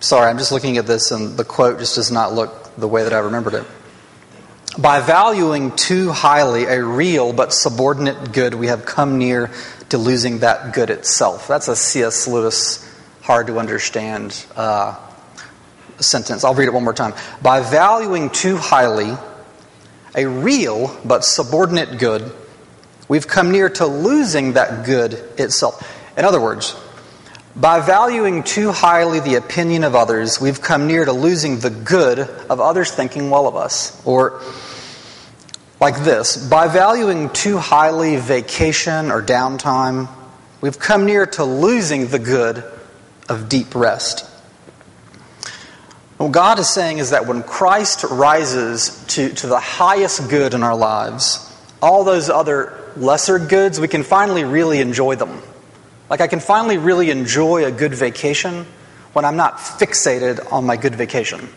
sorry, 0.00 0.28
I'm 0.28 0.38
just 0.38 0.52
looking 0.52 0.76
at 0.78 0.86
this 0.86 1.10
and 1.10 1.36
the 1.36 1.44
quote 1.44 1.78
just 1.78 1.96
does 1.96 2.10
not 2.10 2.32
look 2.32 2.74
the 2.76 2.88
way 2.88 3.04
that 3.04 3.12
I 3.12 3.18
remembered 3.18 3.54
it. 3.54 3.64
By 4.78 5.00
valuing 5.00 5.74
too 5.74 6.12
highly 6.12 6.64
a 6.64 6.84
real 6.84 7.32
but 7.32 7.52
subordinate 7.52 8.32
good, 8.32 8.54
we 8.54 8.68
have 8.68 8.84
come 8.84 9.18
near 9.18 9.50
to 9.88 9.98
losing 9.98 10.40
that 10.40 10.72
good 10.72 10.90
itself. 10.90 11.48
That's 11.48 11.68
a 11.68 11.74
C.S. 11.74 12.28
Lewis 12.28 12.84
hard 13.22 13.48
to 13.48 13.58
understand 13.58 14.46
uh, 14.54 14.94
sentence. 15.98 16.44
I'll 16.44 16.54
read 16.54 16.68
it 16.68 16.74
one 16.74 16.84
more 16.84 16.94
time. 16.94 17.14
By 17.42 17.60
valuing 17.60 18.30
too 18.30 18.56
highly 18.56 19.14
a 20.14 20.26
real 20.26 20.96
but 21.04 21.24
subordinate 21.24 21.98
good, 21.98 22.32
we've 23.08 23.26
come 23.26 23.50
near 23.50 23.68
to 23.70 23.86
losing 23.86 24.52
that 24.52 24.86
good 24.86 25.14
itself. 25.38 25.82
In 26.16 26.24
other 26.24 26.40
words, 26.40 26.76
by 27.60 27.80
valuing 27.80 28.44
too 28.44 28.70
highly 28.70 29.18
the 29.18 29.34
opinion 29.34 29.82
of 29.82 29.94
others, 29.96 30.40
we've 30.40 30.60
come 30.60 30.86
near 30.86 31.04
to 31.04 31.12
losing 31.12 31.58
the 31.58 31.70
good 31.70 32.20
of 32.20 32.60
others 32.60 32.92
thinking 32.92 33.30
well 33.30 33.48
of 33.48 33.56
us. 33.56 34.00
Or 34.06 34.40
like 35.80 36.04
this 36.04 36.48
By 36.48 36.68
valuing 36.68 37.30
too 37.30 37.58
highly 37.58 38.16
vacation 38.16 39.10
or 39.10 39.22
downtime, 39.22 40.08
we've 40.60 40.78
come 40.78 41.04
near 41.04 41.26
to 41.26 41.44
losing 41.44 42.08
the 42.08 42.18
good 42.18 42.62
of 43.28 43.48
deep 43.48 43.74
rest. 43.74 44.24
What 46.16 46.32
God 46.32 46.58
is 46.58 46.68
saying 46.68 46.98
is 46.98 47.10
that 47.10 47.26
when 47.26 47.42
Christ 47.42 48.04
rises 48.04 49.04
to, 49.08 49.32
to 49.34 49.46
the 49.46 49.60
highest 49.60 50.28
good 50.28 50.54
in 50.54 50.62
our 50.62 50.76
lives, 50.76 51.44
all 51.80 52.02
those 52.02 52.28
other 52.28 52.92
lesser 52.96 53.38
goods, 53.38 53.78
we 53.78 53.86
can 53.86 54.02
finally 54.02 54.42
really 54.42 54.80
enjoy 54.80 55.14
them. 55.14 55.40
Like, 56.10 56.20
I 56.20 56.26
can 56.26 56.40
finally 56.40 56.78
really 56.78 57.10
enjoy 57.10 57.64
a 57.64 57.70
good 57.70 57.94
vacation 57.94 58.66
when 59.12 59.24
I'm 59.24 59.36
not 59.36 59.58
fixated 59.58 60.52
on 60.52 60.64
my 60.64 60.76
good 60.76 60.94
vacation. 60.94 61.48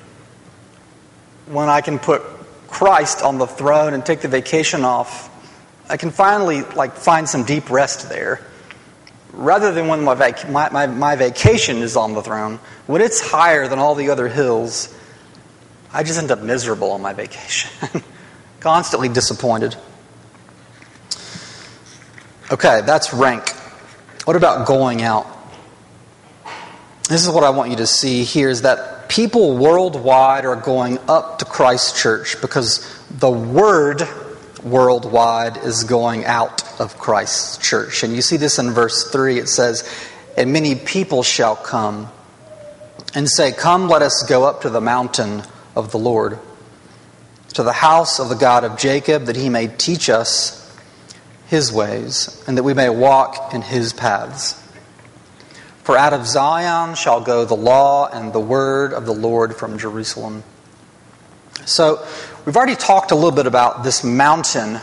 When 1.48 1.70
I 1.70 1.82
can 1.82 2.00
put 2.00 2.22
Christ 2.68 3.22
on 3.22 3.38
the 3.38 3.48
throne 3.48 3.94
and 3.94 4.06
take 4.06 4.22
the 4.22 4.28
vacation 4.28 4.84
off, 4.84 5.30
I 5.90 5.98
can 5.98 6.12
finally 6.12 6.62
like 6.62 6.96
find 6.96 7.28
some 7.28 7.44
deep 7.44 7.70
rest 7.70 8.10
there. 8.10 8.42
Rather 9.34 9.72
than 9.72 9.88
when 9.88 10.04
my, 10.04 10.16
vac- 10.16 10.50
my, 10.50 10.70
my, 10.70 10.88
my 10.88 11.16
vacation 11.16 11.78
is 11.78 11.96
on 11.96 12.14
the 12.14 12.22
throne, 12.22 12.60
when 12.88 13.02
it's 13.02 13.22
higher 13.22 13.68
than 13.68 13.80
all 13.80 13.96
the 13.96 14.10
other 14.10 14.28
hills, 14.28 14.94
I 15.94 16.04
just 16.04 16.18
end 16.18 16.32
up 16.32 16.40
miserable 16.40 16.92
on 16.92 17.02
my 17.02 17.14
vacation, 17.14 18.02
constantly 18.60 19.10
disappointed. 19.10 19.76
Okay, 22.52 22.82
that's 22.86 23.14
rank. 23.14 23.54
What 24.26 24.36
about 24.36 24.68
going 24.68 25.02
out? 25.02 25.26
This 27.10 27.26
is 27.26 27.30
what 27.30 27.44
I 27.44 27.50
want 27.50 27.72
you 27.72 27.78
to 27.78 27.88
see 27.88 28.24
here 28.24 28.50
is 28.50 28.62
that 28.62 29.10
people 29.10 29.58
worldwide 29.58 30.46
are 30.46 30.56
going 30.56 31.00
up 31.08 31.40
to 31.40 31.46
Christ 31.46 31.98
Church 31.98 32.40
because 32.40 32.88
the 33.10 33.32
word 33.32 34.04
worldwide 34.64 35.58
is 35.58 35.84
going 35.86 36.26
out 36.26 36.64
of 36.80 36.98
Christ's 37.00 37.58
church. 37.58 38.04
And 38.04 38.16
you 38.16 38.22
see 38.22 38.38
this 38.38 38.60
in 38.60 38.72
verse 38.72 39.10
3. 39.12 39.40
It 39.40 39.50
says, 39.50 39.90
And 40.38 40.54
many 40.54 40.76
people 40.76 41.24
shall 41.24 41.56
come 41.56 42.08
and 43.16 43.28
say, 43.28 43.52
Come, 43.52 43.88
let 43.90 44.04
us 44.04 44.24
go 44.30 44.44
up 44.44 44.62
to 44.62 44.70
the 44.70 44.82
mountain 44.82 45.42
of 45.76 45.92
the 45.92 45.98
Lord, 45.98 46.38
to 47.56 47.64
the 47.64 47.74
house 47.74 48.20
of 48.20 48.30
the 48.30 48.36
God 48.36 48.64
of 48.64 48.78
Jacob, 48.78 49.26
that 49.26 49.36
he 49.36 49.50
may 49.50 49.68
teach 49.68 50.10
us 50.10 50.61
his 51.52 51.70
ways, 51.70 52.42
and 52.48 52.58
that 52.58 52.64
we 52.64 52.74
may 52.74 52.90
walk 52.90 53.54
in 53.54 53.62
his 53.62 53.92
paths. 53.92 54.58
For 55.84 55.98
out 55.98 56.14
of 56.14 56.26
Zion 56.26 56.96
shall 56.96 57.20
go 57.20 57.44
the 57.44 57.58
law 57.58 58.08
and 58.08 58.32
the 58.32 58.40
word 58.40 58.94
of 58.94 59.06
the 59.06 59.14
Lord 59.14 59.54
from 59.58 59.78
Jerusalem. 59.78 60.46
So, 61.66 62.08
we've 62.46 62.56
already 62.56 62.78
talked 62.78 63.12
a 63.12 63.16
little 63.16 63.34
bit 63.34 63.48
about 63.48 63.84
this 63.84 64.02
mountain 64.02 64.80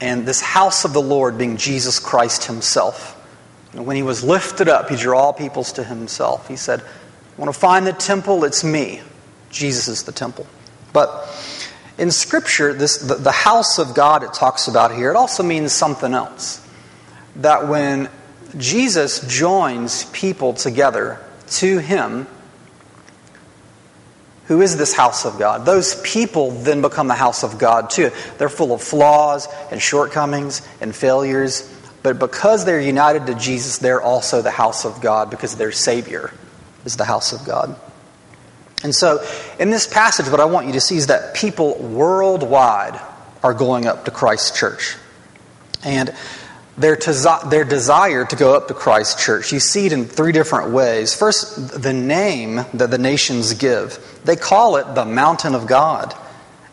and 0.00 0.26
this 0.26 0.40
house 0.40 0.84
of 0.84 0.92
the 0.92 1.00
Lord 1.00 1.38
being 1.38 1.56
Jesus 1.56 2.00
Christ 2.00 2.46
himself. 2.46 3.16
And 3.72 3.86
when 3.86 3.94
he 3.94 4.02
was 4.02 4.24
lifted 4.24 4.68
up, 4.68 4.88
he 4.88 4.96
drew 4.96 5.16
all 5.16 5.32
peoples 5.32 5.70
to 5.74 5.84
himself. 5.84 6.48
He 6.48 6.56
said, 6.56 6.82
Want 7.36 7.54
to 7.54 7.56
find 7.56 7.86
the 7.86 7.92
temple? 7.92 8.42
It's 8.42 8.64
me. 8.64 9.02
Jesus 9.50 9.86
is 9.86 10.02
the 10.02 10.10
temple. 10.10 10.48
But 10.92 11.28
in 11.98 12.10
Scripture, 12.10 12.72
this, 12.72 12.98
the, 12.98 13.14
the 13.16 13.32
house 13.32 13.78
of 13.78 13.94
God 13.94 14.22
it 14.22 14.32
talks 14.32 14.68
about 14.68 14.94
here, 14.94 15.10
it 15.10 15.16
also 15.16 15.42
means 15.42 15.72
something 15.72 16.14
else. 16.14 16.66
That 17.36 17.68
when 17.68 18.08
Jesus 18.56 19.20
joins 19.26 20.04
people 20.06 20.54
together 20.54 21.18
to 21.48 21.78
him, 21.78 22.26
who 24.46 24.60
is 24.60 24.76
this 24.76 24.92
house 24.92 25.24
of 25.24 25.38
God. 25.38 25.64
Those 25.64 26.00
people 26.02 26.50
then 26.50 26.82
become 26.82 27.08
the 27.08 27.14
house 27.14 27.42
of 27.42 27.58
God 27.58 27.90
too. 27.90 28.10
They're 28.38 28.48
full 28.48 28.72
of 28.72 28.82
flaws 28.82 29.48
and 29.70 29.80
shortcomings 29.80 30.66
and 30.80 30.94
failures, 30.94 31.72
but 32.02 32.18
because 32.18 32.64
they're 32.64 32.80
united 32.80 33.26
to 33.26 33.34
Jesus, 33.34 33.78
they're 33.78 34.02
also 34.02 34.42
the 34.42 34.50
house 34.50 34.84
of 34.84 35.00
God 35.00 35.30
because 35.30 35.56
their 35.56 35.72
Savior 35.72 36.32
is 36.84 36.96
the 36.96 37.04
house 37.04 37.32
of 37.32 37.46
God. 37.46 37.76
And 38.82 38.94
so, 38.94 39.24
in 39.58 39.70
this 39.70 39.86
passage, 39.86 40.28
what 40.28 40.40
I 40.40 40.44
want 40.44 40.66
you 40.66 40.72
to 40.72 40.80
see 40.80 40.96
is 40.96 41.06
that 41.06 41.34
people 41.34 41.78
worldwide 41.78 43.00
are 43.42 43.54
going 43.54 43.86
up 43.86 44.04
to 44.06 44.10
Christ's 44.10 44.58
church. 44.58 44.96
And 45.84 46.14
their, 46.76 46.96
their 46.96 47.64
desire 47.64 48.24
to 48.24 48.36
go 48.36 48.56
up 48.56 48.68
to 48.68 48.74
Christ's 48.74 49.24
church. 49.24 49.52
You 49.52 49.60
see 49.60 49.86
it 49.86 49.92
in 49.92 50.06
three 50.06 50.32
different 50.32 50.72
ways. 50.72 51.14
First, 51.14 51.82
the 51.82 51.92
name 51.92 52.56
that 52.74 52.90
the 52.90 52.98
nations 52.98 53.54
give. 53.54 54.20
They 54.24 54.36
call 54.36 54.76
it 54.76 54.94
the 54.94 55.04
mountain 55.04 55.54
of 55.54 55.66
God 55.66 56.14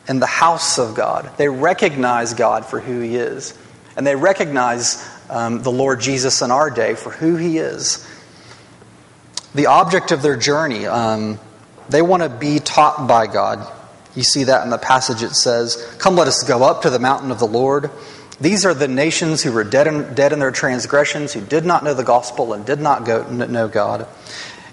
and 0.07 0.21
the 0.21 0.27
house 0.27 0.79
of 0.79 0.95
God. 0.95 1.29
They 1.37 1.49
recognize 1.49 2.33
God 2.33 2.65
for 2.65 2.79
who 2.79 3.01
He 3.01 3.17
is. 3.17 3.57
And 3.97 4.07
they 4.07 4.15
recognize 4.15 5.05
um, 5.29 5.61
the 5.61 5.71
Lord 5.71 5.99
Jesus 5.99 6.41
in 6.41 6.51
our 6.51 6.69
day 6.69 6.95
for 6.95 7.11
who 7.11 7.35
He 7.35 7.57
is. 7.57 8.07
The 9.53 9.65
object 9.65 10.11
of 10.11 10.21
their 10.21 10.37
journey, 10.37 10.85
um, 10.85 11.39
they 11.89 12.01
want 12.01 12.23
to 12.23 12.29
be 12.29 12.59
taught 12.59 13.07
by 13.07 13.27
God. 13.27 13.67
You 14.15 14.23
see 14.23 14.45
that 14.45 14.63
in 14.63 14.69
the 14.69 14.77
passage. 14.77 15.23
It 15.23 15.35
says, 15.35 15.75
Come, 15.99 16.15
let 16.15 16.27
us 16.27 16.43
go 16.43 16.63
up 16.63 16.83
to 16.83 16.89
the 16.89 16.99
mountain 16.99 17.31
of 17.31 17.39
the 17.39 17.47
Lord 17.47 17.91
these 18.41 18.65
are 18.65 18.73
the 18.73 18.87
nations 18.87 19.43
who 19.43 19.51
were 19.51 19.65
dead 19.65 19.87
in, 19.87 20.13
dead 20.13 20.31
in 20.31 20.39
their 20.39 20.51
transgressions, 20.51 21.33
who 21.33 21.41
did 21.41 21.65
not 21.65 21.83
know 21.83 21.93
the 21.93 22.03
gospel 22.03 22.53
and 22.53 22.65
did 22.65 22.79
not 22.79 23.05
go, 23.05 23.23
know 23.29 23.67
God. 23.67 24.07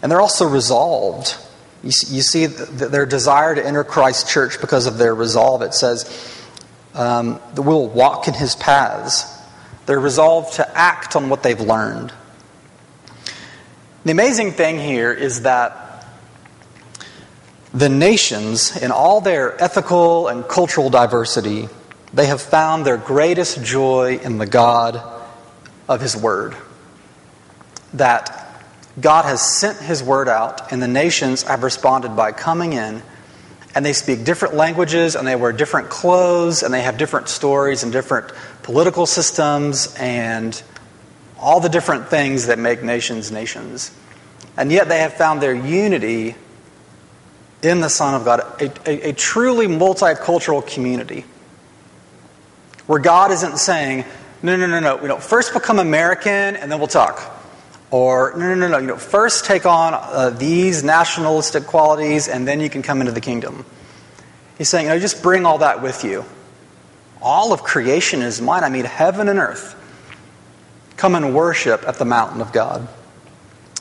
And 0.02 0.10
they're 0.10 0.20
also 0.20 0.46
resolved. 0.46 1.36
You, 1.82 1.90
you 2.08 2.22
see 2.22 2.46
their 2.46 3.06
desire 3.06 3.54
to 3.56 3.64
enter 3.64 3.82
Christ's 3.82 4.32
church 4.32 4.60
because 4.60 4.86
of 4.86 4.98
their 4.98 5.14
resolve. 5.14 5.62
It 5.62 5.74
says, 5.74 6.04
um, 6.94 7.40
we'll 7.56 7.88
walk 7.88 8.28
in 8.28 8.34
his 8.34 8.54
paths. 8.54 9.24
They're 9.86 10.00
resolved 10.00 10.54
to 10.54 10.78
act 10.78 11.16
on 11.16 11.28
what 11.28 11.42
they've 11.42 11.60
learned. 11.60 12.12
The 14.04 14.12
amazing 14.12 14.52
thing 14.52 14.78
here 14.78 15.12
is 15.12 15.42
that 15.42 15.85
the 17.74 17.88
nations, 17.88 18.76
in 18.76 18.90
all 18.90 19.20
their 19.20 19.60
ethical 19.62 20.28
and 20.28 20.46
cultural 20.46 20.90
diversity, 20.90 21.68
they 22.12 22.26
have 22.26 22.40
found 22.40 22.86
their 22.86 22.96
greatest 22.96 23.62
joy 23.62 24.18
in 24.22 24.38
the 24.38 24.46
God 24.46 25.02
of 25.88 26.00
His 26.00 26.16
Word. 26.16 26.56
That 27.94 28.62
God 29.00 29.24
has 29.24 29.42
sent 29.42 29.78
His 29.78 30.02
Word 30.02 30.28
out, 30.28 30.72
and 30.72 30.82
the 30.82 30.88
nations 30.88 31.42
have 31.42 31.62
responded 31.62 32.16
by 32.16 32.32
coming 32.32 32.72
in, 32.72 33.02
and 33.74 33.84
they 33.84 33.92
speak 33.92 34.24
different 34.24 34.54
languages, 34.54 35.16
and 35.16 35.26
they 35.26 35.36
wear 35.36 35.52
different 35.52 35.90
clothes, 35.90 36.62
and 36.62 36.72
they 36.72 36.82
have 36.82 36.96
different 36.96 37.28
stories 37.28 37.82
and 37.82 37.92
different 37.92 38.32
political 38.62 39.04
systems, 39.04 39.94
and 39.98 40.62
all 41.38 41.60
the 41.60 41.68
different 41.68 42.08
things 42.08 42.46
that 42.46 42.58
make 42.58 42.82
nations 42.82 43.30
nations. 43.30 43.90
And 44.56 44.72
yet 44.72 44.88
they 44.88 45.00
have 45.00 45.14
found 45.14 45.42
their 45.42 45.54
unity 45.54 46.34
in 47.62 47.80
the 47.80 47.88
Son 47.88 48.14
of 48.14 48.24
God, 48.24 48.40
a, 48.60 48.72
a, 48.88 49.10
a 49.10 49.12
truly 49.12 49.66
multicultural 49.66 50.66
community 50.66 51.24
where 52.86 53.00
God 53.00 53.30
isn't 53.32 53.58
saying, 53.58 54.04
no, 54.42 54.56
no, 54.56 54.66
no, 54.66 54.80
no, 54.80 55.00
you 55.00 55.08
know, 55.08 55.18
first 55.18 55.52
become 55.52 55.78
American 55.78 56.56
and 56.56 56.70
then 56.70 56.78
we'll 56.78 56.88
talk. 56.88 57.32
Or, 57.90 58.34
no, 58.36 58.48
no, 58.48 58.54
no, 58.54 58.68
no, 58.68 58.78
you 58.78 58.86
know, 58.86 58.96
first 58.96 59.44
take 59.44 59.64
on 59.64 59.94
uh, 59.94 60.30
these 60.30 60.84
nationalistic 60.84 61.64
qualities 61.64 62.28
and 62.28 62.46
then 62.46 62.60
you 62.60 62.68
can 62.68 62.82
come 62.82 63.00
into 63.00 63.12
the 63.12 63.20
kingdom. 63.20 63.64
He's 64.58 64.68
saying, 64.68 64.86
you 64.86 64.92
know, 64.92 64.98
just 64.98 65.22
bring 65.22 65.46
all 65.46 65.58
that 65.58 65.82
with 65.82 66.04
you. 66.04 66.24
All 67.22 67.52
of 67.52 67.62
creation 67.62 68.22
is 68.22 68.40
mine. 68.40 68.64
I 68.64 68.68
mean, 68.68 68.84
heaven 68.84 69.28
and 69.28 69.38
earth. 69.38 69.74
Come 70.96 71.14
and 71.14 71.34
worship 71.34 71.86
at 71.86 71.96
the 71.96 72.04
mountain 72.04 72.40
of 72.40 72.52
God. 72.52 72.88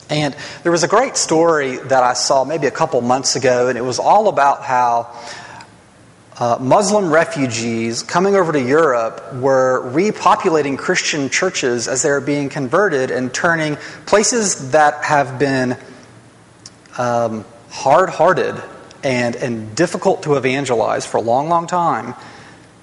And 0.10 0.36
there 0.64 0.72
was 0.72 0.84
a 0.84 0.88
great 0.88 1.18
story 1.18 1.78
that 1.78 2.04
I 2.04 2.14
saw 2.14 2.44
maybe 2.44 2.68
a 2.68 2.72
couple 2.72 3.02
months 3.02 3.36
ago, 3.36 3.70
and 3.70 3.78
it 3.78 3.82
was 3.82 3.98
all 4.00 4.28
about 4.28 4.62
how 4.64 5.10
uh, 6.38 6.58
Muslim 6.60 7.12
refugees 7.12 8.04
coming 8.04 8.36
over 8.36 8.52
to 8.52 8.62
Europe 8.62 9.34
were 9.36 9.90
repopulating 9.92 10.78
Christian 10.78 11.30
churches 11.30 11.88
as 11.88 12.04
they 12.04 12.10
were 12.10 12.22
being 12.22 12.50
converted 12.50 13.10
and 13.10 13.34
turning 13.34 13.78
places 14.06 14.72
that 14.72 15.04
have 15.04 15.40
been 15.40 15.78
um, 16.98 17.46
hard 17.70 18.10
hearted 18.10 18.62
and, 19.04 19.36
and 19.36 19.76
difficult 19.76 20.24
to 20.24 20.36
evangelize 20.36 21.06
for 21.06 21.18
a 21.18 21.22
long, 21.22 21.48
long 21.48 21.68
time. 21.68 22.14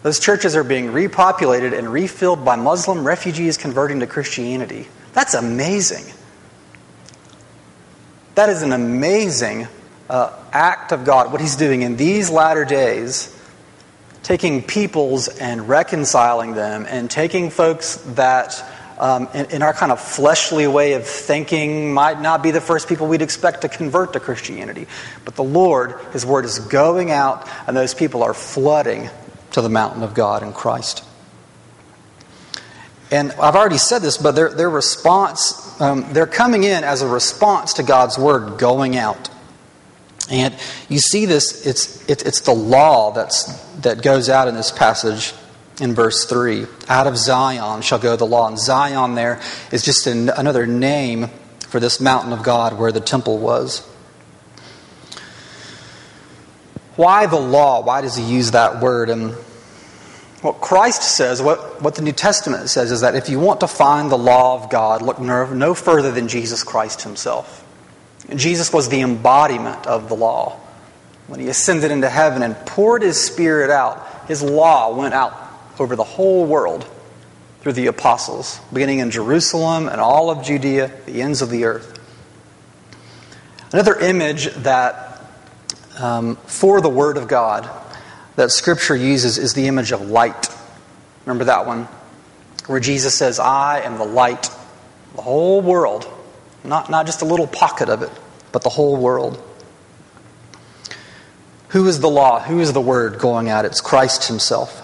Those 0.02 0.18
churches 0.18 0.56
are 0.56 0.64
being 0.64 0.86
repopulated 0.86 1.76
and 1.76 1.92
refilled 1.92 2.44
by 2.44 2.56
Muslim 2.56 3.06
refugees 3.06 3.56
converting 3.56 4.00
to 4.00 4.06
Christianity. 4.06 4.88
That's 5.12 5.34
amazing. 5.34 6.04
That 8.34 8.48
is 8.48 8.62
an 8.62 8.72
amazing 8.72 9.68
uh, 10.08 10.32
act 10.52 10.92
of 10.92 11.04
God, 11.04 11.32
what 11.32 11.40
He's 11.40 11.56
doing 11.56 11.82
in 11.82 11.96
these 11.96 12.30
latter 12.30 12.64
days 12.64 13.38
taking 14.22 14.62
peoples 14.62 15.28
and 15.28 15.68
reconciling 15.68 16.54
them 16.54 16.86
and 16.88 17.10
taking 17.10 17.50
folks 17.50 17.96
that 18.14 18.64
um, 18.98 19.28
in, 19.34 19.46
in, 19.46 19.62
our 19.62 19.72
kind 19.72 19.90
of 19.90 20.00
fleshly 20.00 20.66
way 20.68 20.92
of 20.92 21.04
thinking 21.04 21.92
might 21.92 22.20
not 22.20 22.42
be 22.42 22.52
the 22.52 22.60
first 22.60 22.88
people 22.88 23.08
we'd 23.08 23.22
expect 23.22 23.62
to 23.62 23.68
convert 23.68 24.12
to 24.12 24.20
Christianity. 24.20 24.86
But 25.24 25.34
the 25.34 25.42
Lord, 25.42 25.98
His 26.12 26.24
Word 26.24 26.44
is 26.44 26.60
going 26.60 27.10
out, 27.10 27.48
and 27.66 27.76
those 27.76 27.94
people 27.94 28.22
are 28.22 28.34
flooding 28.34 29.10
to 29.52 29.60
the 29.60 29.68
mountain 29.68 30.02
of 30.02 30.14
God 30.14 30.42
in 30.42 30.52
Christ. 30.52 31.04
And 33.12 33.30
I've 33.32 33.56
already 33.56 33.76
said 33.76 33.98
this, 33.98 34.16
but 34.16 34.34
their, 34.34 34.48
their 34.48 34.70
response, 34.70 35.78
um, 35.82 36.06
they're 36.14 36.26
coming 36.26 36.64
in 36.64 36.82
as 36.82 37.02
a 37.02 37.06
response 37.06 37.74
to 37.74 37.82
God's 37.82 38.18
word 38.18 38.58
going 38.58 38.96
out. 38.96 39.28
And 40.30 40.56
you 40.88 40.98
see 40.98 41.26
this, 41.26 41.66
it's, 41.66 42.08
it, 42.08 42.24
it's 42.24 42.40
the 42.40 42.54
law 42.54 43.12
that's, 43.12 43.52
that 43.82 44.02
goes 44.02 44.30
out 44.30 44.48
in 44.48 44.54
this 44.54 44.72
passage 44.72 45.34
in 45.78 45.94
verse 45.94 46.24
3. 46.24 46.64
Out 46.88 47.06
of 47.06 47.18
Zion 47.18 47.82
shall 47.82 47.98
go 47.98 48.16
the 48.16 48.24
law. 48.24 48.48
And 48.48 48.58
Zion 48.58 49.14
there 49.14 49.42
is 49.70 49.82
just 49.82 50.06
an, 50.06 50.30
another 50.30 50.66
name 50.66 51.28
for 51.68 51.80
this 51.80 52.00
mountain 52.00 52.32
of 52.32 52.42
God 52.42 52.78
where 52.78 52.92
the 52.92 53.00
temple 53.00 53.36
was. 53.36 53.86
Why 56.96 57.26
the 57.26 57.40
law? 57.40 57.82
Why 57.82 58.00
does 58.00 58.16
he 58.16 58.24
use 58.24 58.52
that 58.52 58.80
word? 58.80 59.10
And 59.10 59.34
what 60.42 60.60
Christ 60.60 61.02
says, 61.02 61.40
what, 61.40 61.80
what 61.80 61.94
the 61.94 62.02
New 62.02 62.12
Testament 62.12 62.68
says, 62.68 62.90
is 62.90 63.02
that 63.02 63.14
if 63.14 63.28
you 63.28 63.38
want 63.38 63.60
to 63.60 63.68
find 63.68 64.10
the 64.10 64.18
law 64.18 64.62
of 64.62 64.70
God, 64.70 65.00
look 65.00 65.20
no, 65.20 65.52
no 65.52 65.72
further 65.72 66.10
than 66.10 66.26
Jesus 66.26 66.64
Christ 66.64 67.02
himself. 67.02 67.64
Jesus 68.34 68.72
was 68.72 68.88
the 68.88 69.00
embodiment 69.02 69.86
of 69.86 70.08
the 70.08 70.16
law. 70.16 70.58
When 71.28 71.38
he 71.38 71.48
ascended 71.48 71.92
into 71.92 72.08
heaven 72.08 72.42
and 72.42 72.56
poured 72.66 73.02
his 73.02 73.20
Spirit 73.20 73.70
out, 73.70 74.26
his 74.26 74.42
law 74.42 74.96
went 74.96 75.14
out 75.14 75.32
over 75.78 75.94
the 75.94 76.04
whole 76.04 76.44
world 76.44 76.88
through 77.60 77.74
the 77.74 77.86
apostles, 77.86 78.58
beginning 78.72 78.98
in 78.98 79.12
Jerusalem 79.12 79.86
and 79.86 80.00
all 80.00 80.28
of 80.30 80.44
Judea, 80.44 80.90
the 81.06 81.22
ends 81.22 81.40
of 81.40 81.50
the 81.50 81.64
earth. 81.64 82.00
Another 83.72 83.98
image 84.00 84.52
that 84.56 85.24
um, 85.98 86.34
for 86.46 86.80
the 86.80 86.88
Word 86.88 87.16
of 87.16 87.28
God 87.28 87.70
that 88.36 88.50
Scripture 88.50 88.96
uses 88.96 89.38
is 89.38 89.54
the 89.54 89.66
image 89.66 89.92
of 89.92 90.02
light. 90.02 90.48
Remember 91.24 91.44
that 91.44 91.66
one? 91.66 91.88
Where 92.66 92.80
Jesus 92.80 93.14
says, 93.14 93.38
I 93.38 93.80
am 93.80 93.98
the 93.98 94.04
light 94.04 94.50
the 95.14 95.22
whole 95.22 95.60
world. 95.60 96.08
Not, 96.64 96.90
not 96.90 97.06
just 97.06 97.22
a 97.22 97.24
little 97.24 97.46
pocket 97.46 97.88
of 97.88 98.02
it, 98.02 98.10
but 98.50 98.62
the 98.62 98.68
whole 98.68 98.96
world. 98.96 99.42
Who 101.68 101.86
is 101.86 102.00
the 102.00 102.08
law? 102.08 102.40
Who 102.40 102.60
is 102.60 102.72
the 102.72 102.80
Word 102.80 103.18
going 103.18 103.48
out? 103.48 103.64
It's 103.64 103.80
Christ 103.80 104.28
Himself. 104.28 104.80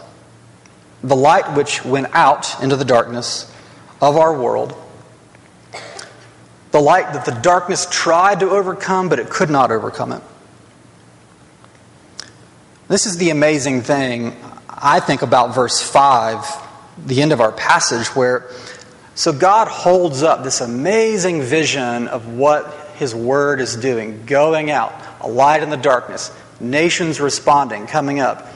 The 1.02 1.16
light 1.16 1.56
which 1.56 1.84
went 1.84 2.08
out 2.12 2.62
into 2.62 2.76
the 2.76 2.84
darkness 2.84 3.52
of 4.00 4.16
our 4.16 4.36
world. 4.36 4.74
The 6.70 6.80
light 6.80 7.12
that 7.12 7.24
the 7.24 7.40
darkness 7.40 7.86
tried 7.90 8.40
to 8.40 8.50
overcome, 8.50 9.08
but 9.08 9.18
it 9.18 9.30
could 9.30 9.50
not 9.50 9.70
overcome 9.70 10.12
it. 10.12 10.22
This 12.88 13.04
is 13.04 13.18
the 13.18 13.28
amazing 13.28 13.82
thing, 13.82 14.34
I 14.66 15.00
think, 15.00 15.20
about 15.20 15.54
verse 15.54 15.78
5, 15.78 17.06
the 17.06 17.20
end 17.20 17.32
of 17.32 17.40
our 17.42 17.52
passage, 17.52 18.06
where 18.16 18.48
so 19.14 19.30
God 19.30 19.68
holds 19.68 20.22
up 20.22 20.42
this 20.42 20.62
amazing 20.62 21.42
vision 21.42 22.08
of 22.08 22.32
what 22.32 22.72
His 22.96 23.14
Word 23.14 23.60
is 23.60 23.76
doing, 23.76 24.24
going 24.24 24.70
out, 24.70 24.94
a 25.20 25.28
light 25.28 25.62
in 25.62 25.68
the 25.68 25.76
darkness, 25.76 26.34
nations 26.60 27.20
responding, 27.20 27.86
coming 27.86 28.20
up. 28.20 28.46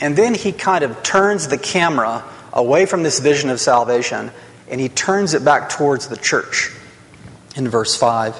And 0.00 0.16
then 0.16 0.34
He 0.34 0.50
kind 0.50 0.82
of 0.82 1.04
turns 1.04 1.46
the 1.46 1.58
camera 1.58 2.24
away 2.52 2.86
from 2.86 3.04
this 3.04 3.20
vision 3.20 3.50
of 3.50 3.60
salvation 3.60 4.32
and 4.68 4.80
He 4.80 4.88
turns 4.88 5.32
it 5.32 5.44
back 5.44 5.68
towards 5.68 6.08
the 6.08 6.16
church 6.16 6.72
in 7.54 7.68
verse 7.68 7.94
5. 7.94 8.36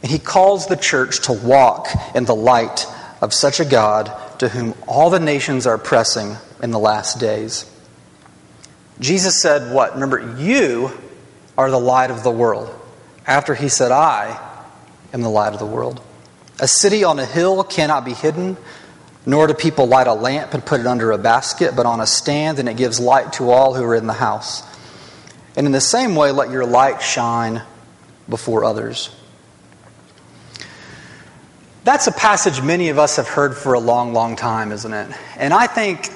And 0.00 0.10
He 0.10 0.18
calls 0.18 0.66
the 0.66 0.76
church 0.76 1.26
to 1.26 1.34
walk 1.34 1.88
in 2.14 2.24
the 2.24 2.34
light 2.34 2.86
of 3.20 3.34
such 3.34 3.60
a 3.60 3.64
God 3.66 4.10
to 4.40 4.48
whom 4.48 4.74
all 4.86 5.10
the 5.10 5.20
nations 5.20 5.66
are 5.66 5.78
pressing 5.78 6.36
in 6.62 6.70
the 6.70 6.78
last 6.78 7.18
days. 7.20 7.70
Jesus 9.00 9.40
said, 9.40 9.72
What? 9.74 9.94
Remember, 9.94 10.36
you 10.38 10.90
are 11.56 11.70
the 11.70 11.80
light 11.80 12.10
of 12.10 12.22
the 12.22 12.30
world. 12.30 12.74
After 13.26 13.54
he 13.54 13.68
said, 13.68 13.92
I 13.92 14.40
am 15.12 15.22
the 15.22 15.28
light 15.28 15.52
of 15.52 15.58
the 15.58 15.66
world. 15.66 16.00
A 16.60 16.68
city 16.68 17.04
on 17.04 17.18
a 17.18 17.26
hill 17.26 17.62
cannot 17.64 18.04
be 18.04 18.14
hidden, 18.14 18.56
nor 19.26 19.46
do 19.46 19.54
people 19.54 19.86
light 19.86 20.06
a 20.06 20.14
lamp 20.14 20.54
and 20.54 20.64
put 20.64 20.80
it 20.80 20.86
under 20.86 21.12
a 21.12 21.18
basket, 21.18 21.74
but 21.76 21.84
on 21.84 22.00
a 22.00 22.06
stand, 22.06 22.58
and 22.58 22.68
it 22.68 22.76
gives 22.76 23.00
light 23.00 23.34
to 23.34 23.50
all 23.50 23.74
who 23.74 23.82
are 23.82 23.94
in 23.94 24.06
the 24.06 24.12
house. 24.12 24.62
And 25.56 25.66
in 25.66 25.72
the 25.72 25.80
same 25.80 26.14
way, 26.14 26.32
let 26.32 26.50
your 26.50 26.64
light 26.64 27.02
shine 27.02 27.62
before 28.28 28.64
others. 28.64 29.10
That's 31.86 32.08
a 32.08 32.12
passage 32.12 32.60
many 32.60 32.88
of 32.88 32.98
us 32.98 33.14
have 33.14 33.28
heard 33.28 33.56
for 33.56 33.74
a 33.74 33.78
long, 33.78 34.12
long 34.12 34.34
time, 34.34 34.72
isn't 34.72 34.92
it? 34.92 35.08
And 35.36 35.54
I 35.54 35.68
think 35.68 36.10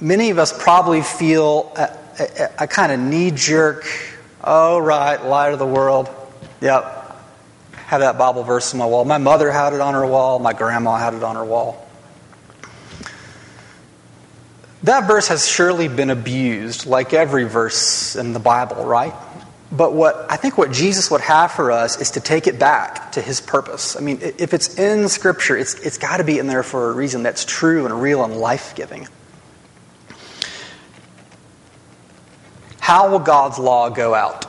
many 0.00 0.30
of 0.30 0.38
us 0.38 0.58
probably 0.58 1.02
feel 1.02 1.70
a, 1.76 1.94
a, 2.18 2.48
a 2.60 2.66
kind 2.66 2.90
of 2.90 2.98
knee 2.98 3.30
jerk, 3.30 3.84
oh, 4.42 4.78
right, 4.78 5.22
light 5.22 5.52
of 5.52 5.58
the 5.58 5.66
world. 5.66 6.08
Yep. 6.62 7.20
Have 7.74 8.00
that 8.00 8.16
Bible 8.16 8.42
verse 8.42 8.72
on 8.72 8.78
my 8.78 8.86
wall. 8.86 9.04
My 9.04 9.18
mother 9.18 9.50
had 9.50 9.74
it 9.74 9.82
on 9.82 9.92
her 9.92 10.06
wall, 10.06 10.38
my 10.38 10.54
grandma 10.54 10.96
had 10.96 11.12
it 11.12 11.22
on 11.22 11.36
her 11.36 11.44
wall. 11.44 11.86
That 14.84 15.06
verse 15.06 15.28
has 15.28 15.46
surely 15.46 15.88
been 15.88 16.08
abused, 16.08 16.86
like 16.86 17.12
every 17.12 17.44
verse 17.44 18.16
in 18.16 18.32
the 18.32 18.40
Bible, 18.40 18.86
right? 18.86 19.12
But 19.70 19.92
what 19.92 20.26
I 20.30 20.36
think 20.36 20.56
what 20.56 20.72
Jesus 20.72 21.10
would 21.10 21.20
have 21.20 21.52
for 21.52 21.70
us 21.70 22.00
is 22.00 22.12
to 22.12 22.20
take 22.20 22.46
it 22.46 22.58
back 22.58 23.12
to 23.12 23.20
his 23.20 23.40
purpose. 23.40 23.96
I 23.96 24.00
mean, 24.00 24.18
if 24.22 24.54
it's 24.54 24.78
in 24.78 25.08
Scripture, 25.08 25.56
it's, 25.56 25.74
it's 25.74 25.98
got 25.98 26.16
to 26.18 26.24
be 26.24 26.38
in 26.38 26.46
there 26.46 26.62
for 26.62 26.90
a 26.90 26.92
reason 26.92 27.22
that's 27.22 27.44
true 27.44 27.84
and 27.84 28.00
real 28.00 28.24
and 28.24 28.36
life 28.36 28.74
giving. 28.74 29.06
How 32.80 33.10
will 33.10 33.18
God's 33.18 33.58
law 33.58 33.90
go 33.90 34.14
out? 34.14 34.46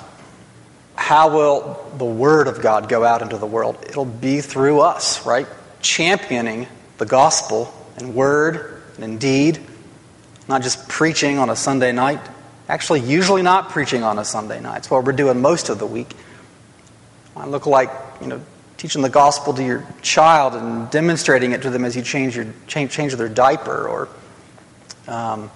How 0.95 1.35
will 1.35 1.85
the 1.97 2.05
Word 2.05 2.47
of 2.47 2.61
God 2.61 2.87
go 2.87 3.03
out 3.03 3.21
into 3.21 3.37
the 3.37 3.45
world? 3.45 3.77
It'll 3.87 4.05
be 4.05 4.39
through 4.39 4.79
us, 4.79 5.25
right? 5.25 5.47
Championing 5.81 6.67
the 6.97 7.05
gospel 7.05 7.73
in 7.97 8.13
word 8.13 8.81
and 8.95 9.03
in 9.03 9.17
deed, 9.17 9.59
not 10.47 10.61
just 10.61 10.87
preaching 10.87 11.37
on 11.37 11.49
a 11.49 11.55
Sunday 11.55 11.91
night. 11.91 12.21
Actually, 12.69 13.01
usually 13.01 13.41
not 13.41 13.69
preaching 13.69 14.03
on 14.03 14.19
a 14.19 14.23
Sunday 14.23 14.61
night. 14.61 14.77
It's 14.77 14.91
what 14.91 15.03
we're 15.03 15.11
doing 15.11 15.41
most 15.41 15.69
of 15.69 15.79
the 15.79 15.87
week. 15.87 16.15
I 17.35 17.47
look 17.47 17.65
like, 17.65 17.89
you 18.21 18.27
know, 18.27 18.41
teaching 18.77 19.01
the 19.01 19.09
gospel 19.09 19.53
to 19.55 19.63
your 19.63 19.85
child 20.03 20.53
and 20.53 20.89
demonstrating 20.91 21.51
it 21.51 21.63
to 21.63 21.71
them 21.71 21.83
as 21.83 21.95
you 21.95 22.03
change, 22.03 22.35
your, 22.35 22.45
change, 22.67 22.91
change 22.91 23.15
their 23.15 23.27
diaper 23.27 23.87
or 23.87 24.07
um, 25.07 25.49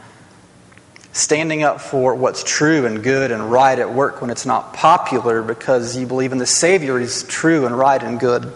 standing 1.12 1.62
up 1.62 1.80
for 1.80 2.16
what's 2.16 2.44
true 2.44 2.88
and 2.88 3.04
good 3.04 3.32
and 3.32 3.52
right 3.52 3.78
at 3.78 3.94
work 3.94 4.20
when 4.20 4.32
it's 4.32 4.46
not 4.46 4.74
popular 4.74 5.44
because 5.44 5.96
you 5.96 6.08
believe 6.08 6.32
in 6.32 6.40
the 6.40 6.48
Savior 6.48 7.00
is 7.00 7.24
true 7.24 7.68
and 7.68 7.78
right 7.78 8.02
and 8.02 8.20
good. 8.20 8.52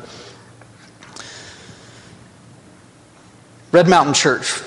Red 3.71 3.87
Mountain 3.87 4.15
Church, 4.15 4.61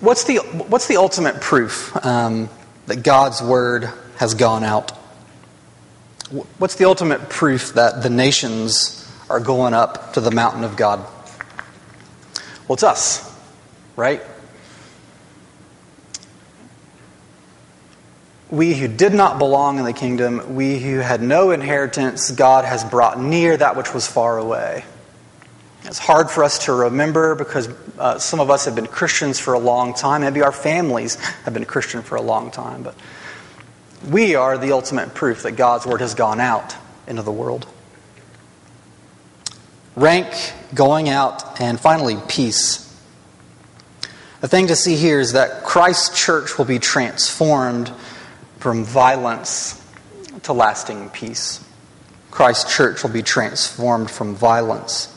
What's 0.00 0.24
the, 0.24 0.36
what's 0.38 0.88
the 0.88 0.98
ultimate 0.98 1.40
proof 1.40 1.96
um, 2.04 2.50
that 2.86 3.02
God's 3.02 3.40
word 3.42 3.88
has 4.16 4.34
gone 4.34 4.62
out? 4.62 4.90
What's 6.58 6.74
the 6.74 6.84
ultimate 6.84 7.30
proof 7.30 7.72
that 7.74 8.02
the 8.02 8.10
nations 8.10 9.10
are 9.30 9.40
going 9.40 9.72
up 9.72 10.12
to 10.12 10.20
the 10.20 10.30
mountain 10.30 10.64
of 10.64 10.76
God? 10.76 11.00
Well, 12.68 12.74
it's 12.74 12.82
us, 12.82 13.34
right? 13.94 14.20
We 18.50 18.74
who 18.74 18.88
did 18.88 19.14
not 19.14 19.38
belong 19.38 19.78
in 19.78 19.84
the 19.84 19.92
kingdom, 19.94 20.56
we 20.56 20.78
who 20.78 20.98
had 20.98 21.22
no 21.22 21.52
inheritance, 21.52 22.30
God 22.30 22.66
has 22.66 22.84
brought 22.84 23.18
near 23.18 23.56
that 23.56 23.76
which 23.76 23.94
was 23.94 24.06
far 24.06 24.36
away. 24.36 24.84
It's 25.86 25.98
hard 25.98 26.28
for 26.28 26.42
us 26.42 26.64
to 26.64 26.72
remember 26.72 27.36
because 27.36 27.68
uh, 27.96 28.18
some 28.18 28.40
of 28.40 28.50
us 28.50 28.64
have 28.64 28.74
been 28.74 28.88
Christians 28.88 29.38
for 29.38 29.54
a 29.54 29.58
long 29.58 29.94
time. 29.94 30.22
Maybe 30.22 30.42
our 30.42 30.50
families 30.50 31.14
have 31.44 31.54
been 31.54 31.64
Christian 31.64 32.02
for 32.02 32.16
a 32.16 32.20
long 32.20 32.50
time. 32.50 32.82
But 32.82 32.96
we 34.10 34.34
are 34.34 34.58
the 34.58 34.72
ultimate 34.72 35.14
proof 35.14 35.44
that 35.44 35.52
God's 35.52 35.86
word 35.86 36.00
has 36.00 36.14
gone 36.14 36.40
out 36.40 36.74
into 37.06 37.22
the 37.22 37.30
world. 37.30 37.68
Rank, 39.94 40.26
going 40.74 41.08
out, 41.08 41.60
and 41.60 41.78
finally, 41.78 42.16
peace. 42.26 42.82
The 44.40 44.48
thing 44.48 44.66
to 44.66 44.76
see 44.76 44.96
here 44.96 45.20
is 45.20 45.32
that 45.32 45.62
Christ's 45.62 46.20
church 46.20 46.58
will 46.58 46.64
be 46.64 46.80
transformed 46.80 47.92
from 48.58 48.84
violence 48.84 49.80
to 50.42 50.52
lasting 50.52 51.10
peace. 51.10 51.64
Christ's 52.32 52.76
church 52.76 53.04
will 53.04 53.10
be 53.10 53.22
transformed 53.22 54.10
from 54.10 54.34
violence 54.34 55.12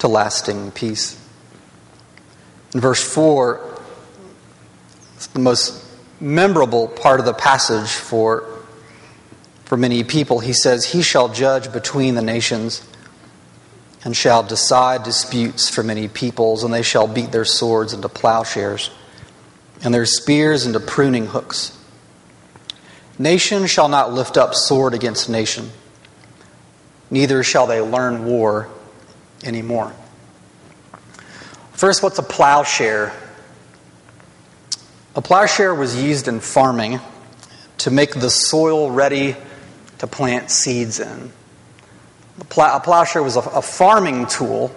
to 0.00 0.08
lasting 0.08 0.72
peace. 0.72 1.16
In 2.74 2.80
verse 2.80 3.02
4, 3.02 3.60
it's 5.16 5.26
the 5.28 5.38
most 5.38 5.84
memorable 6.20 6.88
part 6.88 7.20
of 7.20 7.26
the 7.26 7.34
passage 7.34 7.90
for, 7.90 8.44
for 9.64 9.76
many 9.76 10.04
people. 10.04 10.40
He 10.40 10.52
says, 10.52 10.84
He 10.84 11.02
shall 11.02 11.28
judge 11.28 11.72
between 11.72 12.14
the 12.14 12.22
nations. 12.22 12.86
and 14.02 14.16
shall 14.16 14.42
decide 14.42 15.02
disputes 15.02 15.68
for 15.68 15.82
many 15.82 16.08
peoples, 16.08 16.64
and 16.64 16.72
they 16.72 16.82
shall 16.82 17.06
beat 17.06 17.32
their 17.32 17.44
swords 17.44 17.92
into 17.92 18.08
plowshares, 18.08 18.90
and 19.84 19.92
their 19.92 20.06
spears 20.06 20.64
into 20.64 20.80
pruning 20.80 21.26
hooks. 21.26 21.76
Nation 23.18 23.66
shall 23.66 23.90
not 23.90 24.10
lift 24.10 24.38
up 24.38 24.54
sword 24.54 24.94
against 24.94 25.28
nation, 25.28 25.70
neither 27.10 27.42
shall 27.42 27.66
they 27.66 27.82
learn 27.82 28.24
war 28.24 28.70
anymore. 29.44 29.92
First, 31.72 32.02
what's 32.02 32.18
a 32.18 32.22
plowshare? 32.22 33.12
A 35.16 35.22
plowshare 35.22 35.74
was 35.74 36.00
used 36.00 36.28
in 36.28 36.40
farming 36.40 37.00
to 37.78 37.90
make 37.90 38.12
the 38.12 38.30
soil 38.30 38.90
ready 38.90 39.36
to 39.98 40.06
plant 40.06 40.50
seeds 40.50 41.00
in. 41.00 41.32
A 42.40 42.80
plowshare 42.80 43.22
was 43.22 43.36
a 43.36 43.62
farming 43.62 44.26
tool 44.26 44.74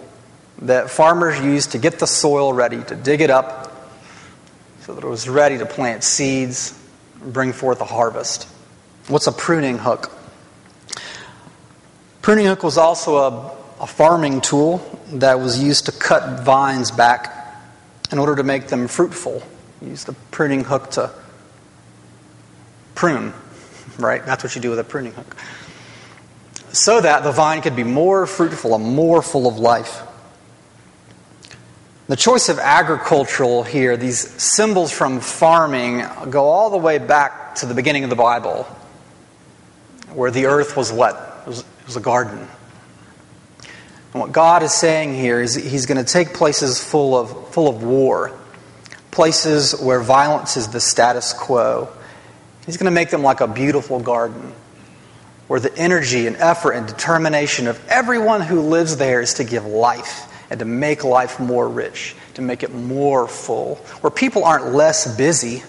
that 0.59 0.89
farmers 0.89 1.39
used 1.39 1.71
to 1.71 1.77
get 1.77 1.99
the 1.99 2.07
soil 2.07 2.53
ready, 2.53 2.83
to 2.83 2.95
dig 2.95 3.21
it 3.21 3.29
up 3.29 3.89
so 4.81 4.93
that 4.93 5.03
it 5.03 5.07
was 5.07 5.27
ready 5.29 5.57
to 5.57 5.65
plant 5.65 6.03
seeds 6.03 6.77
and 7.21 7.33
bring 7.33 7.53
forth 7.53 7.81
a 7.81 7.85
harvest. 7.85 8.47
What's 9.07 9.27
a 9.27 9.31
pruning 9.31 9.77
hook? 9.77 10.11
Pruning 12.21 12.45
hook 12.45 12.63
was 12.63 12.77
also 12.77 13.17
a, 13.17 13.55
a 13.83 13.87
farming 13.87 14.41
tool 14.41 14.77
that 15.11 15.39
was 15.39 15.61
used 15.61 15.85
to 15.85 15.91
cut 15.91 16.39
vines 16.43 16.89
back 16.89 17.55
in 18.11 18.17
order 18.17 18.35
to 18.35 18.43
make 18.43 18.67
them 18.67 18.87
fruitful. 18.87 19.43
You 19.81 19.89
use 19.89 20.05
the 20.05 20.13
pruning 20.31 20.63
hook 20.63 20.89
to 20.91 21.11
prune, 22.95 23.33
right? 23.99 24.25
That's 24.25 24.43
what 24.43 24.55
you 24.55 24.61
do 24.61 24.71
with 24.71 24.79
a 24.79 24.83
pruning 24.83 25.11
hook 25.11 25.35
so 26.73 26.99
that 26.99 27.23
the 27.23 27.31
vine 27.31 27.61
could 27.61 27.75
be 27.75 27.83
more 27.83 28.25
fruitful 28.25 28.75
and 28.75 28.83
more 28.83 29.21
full 29.21 29.47
of 29.47 29.57
life. 29.57 30.01
The 32.07 32.15
choice 32.15 32.49
of 32.49 32.59
agricultural 32.59 33.63
here, 33.63 33.95
these 33.95 34.19
symbols 34.41 34.91
from 34.91 35.19
farming, 35.21 36.03
go 36.29 36.45
all 36.45 36.71
the 36.71 36.77
way 36.77 36.97
back 36.97 37.55
to 37.55 37.67
the 37.67 37.75
beginning 37.75 38.03
of 38.03 38.09
the 38.09 38.15
Bible, 38.15 38.63
where 40.13 40.31
the 40.31 40.47
earth 40.47 40.75
was 40.75 40.91
what? 40.91 41.43
It 41.45 41.49
was, 41.49 41.59
it 41.59 41.85
was 41.85 41.95
a 41.95 42.01
garden. 42.01 42.47
And 44.13 44.21
what 44.21 44.31
God 44.31 44.63
is 44.63 44.73
saying 44.73 45.15
here 45.15 45.41
is 45.41 45.55
He's 45.55 45.85
going 45.85 46.03
to 46.03 46.11
take 46.11 46.33
places 46.33 46.83
full 46.83 47.17
of, 47.17 47.53
full 47.53 47.67
of 47.67 47.83
war, 47.83 48.31
places 49.11 49.79
where 49.81 50.01
violence 50.01 50.55
is 50.55 50.67
the 50.67 50.79
status 50.79 51.33
quo. 51.33 51.89
He's 52.65 52.77
going 52.77 52.85
to 52.85 52.91
make 52.91 53.09
them 53.09 53.23
like 53.23 53.41
a 53.41 53.47
beautiful 53.47 53.99
garden 53.99 54.53
where 55.47 55.59
the 55.59 55.75
energy 55.77 56.27
and 56.27 56.37
effort 56.37 56.71
and 56.71 56.87
determination 56.87 57.67
of 57.67 57.79
everyone 57.89 58.41
who 58.41 58.61
lives 58.61 58.97
there 58.97 59.21
is 59.21 59.35
to 59.35 59.43
give 59.43 59.65
life 59.65 60.29
and 60.49 60.59
to 60.59 60.65
make 60.65 61.03
life 61.03 61.39
more 61.39 61.67
rich, 61.67 62.15
to 62.35 62.41
make 62.41 62.63
it 62.63 62.73
more 62.73 63.27
full, 63.27 63.75
where 64.01 64.11
people 64.11 64.43
aren't 64.45 64.73
less 64.73 65.17
busy, 65.17 65.63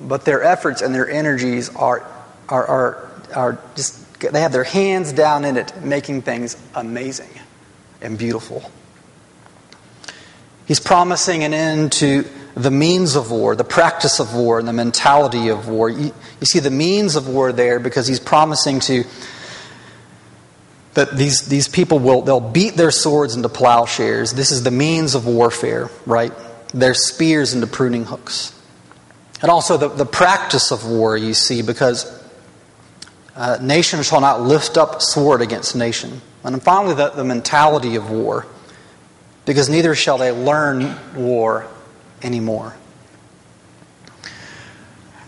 but 0.00 0.24
their 0.24 0.42
efforts 0.42 0.82
and 0.82 0.94
their 0.94 1.08
energies 1.08 1.74
are, 1.74 2.06
are, 2.48 2.66
are, 2.66 3.10
are 3.34 3.58
just, 3.74 3.98
they 4.20 4.40
have 4.40 4.52
their 4.52 4.64
hands 4.64 5.12
down 5.12 5.44
in 5.44 5.56
it, 5.56 5.72
making 5.82 6.22
things 6.22 6.56
amazing 6.74 7.30
and 8.00 8.18
beautiful. 8.18 8.70
He's 10.66 10.80
promising 10.80 11.44
an 11.44 11.54
end 11.54 11.92
to 11.92 12.24
the 12.54 12.70
means 12.70 13.14
of 13.14 13.30
war, 13.30 13.54
the 13.54 13.64
practice 13.64 14.20
of 14.20 14.34
war, 14.34 14.58
and 14.58 14.66
the 14.66 14.72
mentality 14.72 15.48
of 15.48 15.68
war. 15.68 15.88
You, 15.88 16.12
you 16.40 16.46
see 16.46 16.58
the 16.58 16.70
means 16.70 17.16
of 17.16 17.28
war 17.28 17.52
there 17.52 17.78
because 17.78 18.06
he's 18.06 18.20
promising 18.20 18.80
to 18.80 19.04
that 20.94 21.16
these, 21.16 21.42
these 21.42 21.68
people 21.68 22.00
will 22.00 22.22
they'll 22.22 22.40
beat 22.40 22.74
their 22.74 22.90
swords 22.90 23.36
into 23.36 23.48
plowshares. 23.48 24.32
This 24.32 24.50
is 24.50 24.64
the 24.64 24.72
means 24.72 25.14
of 25.14 25.26
warfare, 25.26 25.90
right? 26.06 26.32
Their 26.74 26.94
spears 26.94 27.54
into 27.54 27.68
pruning 27.68 28.04
hooks. 28.04 28.52
And 29.40 29.50
also 29.50 29.76
the, 29.76 29.88
the 29.88 30.06
practice 30.06 30.72
of 30.72 30.84
war, 30.84 31.16
you 31.16 31.34
see, 31.34 31.62
because 31.62 32.04
uh, 33.38 33.56
nation 33.62 34.02
shall 34.02 34.20
not 34.20 34.42
lift 34.42 34.76
up 34.76 35.00
sword 35.00 35.40
against 35.40 35.76
nation. 35.76 36.20
And 36.42 36.60
finally, 36.60 36.94
the, 36.94 37.10
the 37.10 37.22
mentality 37.22 37.94
of 37.94 38.10
war, 38.10 38.46
because 39.46 39.68
neither 39.68 39.94
shall 39.94 40.18
they 40.18 40.32
learn 40.32 40.96
war 41.14 41.68
anymore. 42.20 42.74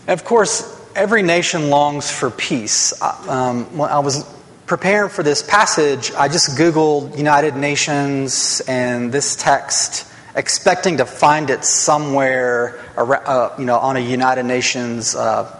And 0.07 0.19
of 0.19 0.25
course, 0.25 0.77
every 0.93 1.23
nation 1.23 1.69
longs 1.69 2.11
for 2.11 2.29
peace. 2.29 3.01
Um, 3.01 3.77
when 3.77 3.89
I 3.89 3.99
was 3.99 4.25
preparing 4.65 5.09
for 5.09 5.23
this 5.23 5.41
passage, 5.41 6.11
I 6.11 6.27
just 6.27 6.57
Googled 6.57 7.17
United 7.17 7.55
Nations 7.55 8.61
and 8.67 9.09
this 9.09 9.37
text, 9.37 10.05
expecting 10.35 10.97
to 10.97 11.05
find 11.05 11.49
it 11.49 11.63
somewhere, 11.63 12.77
uh, 12.97 13.55
you 13.57 13.63
know, 13.63 13.77
on 13.77 13.95
a 13.95 14.01
United 14.01 14.43
Nations 14.43 15.15
uh, 15.15 15.59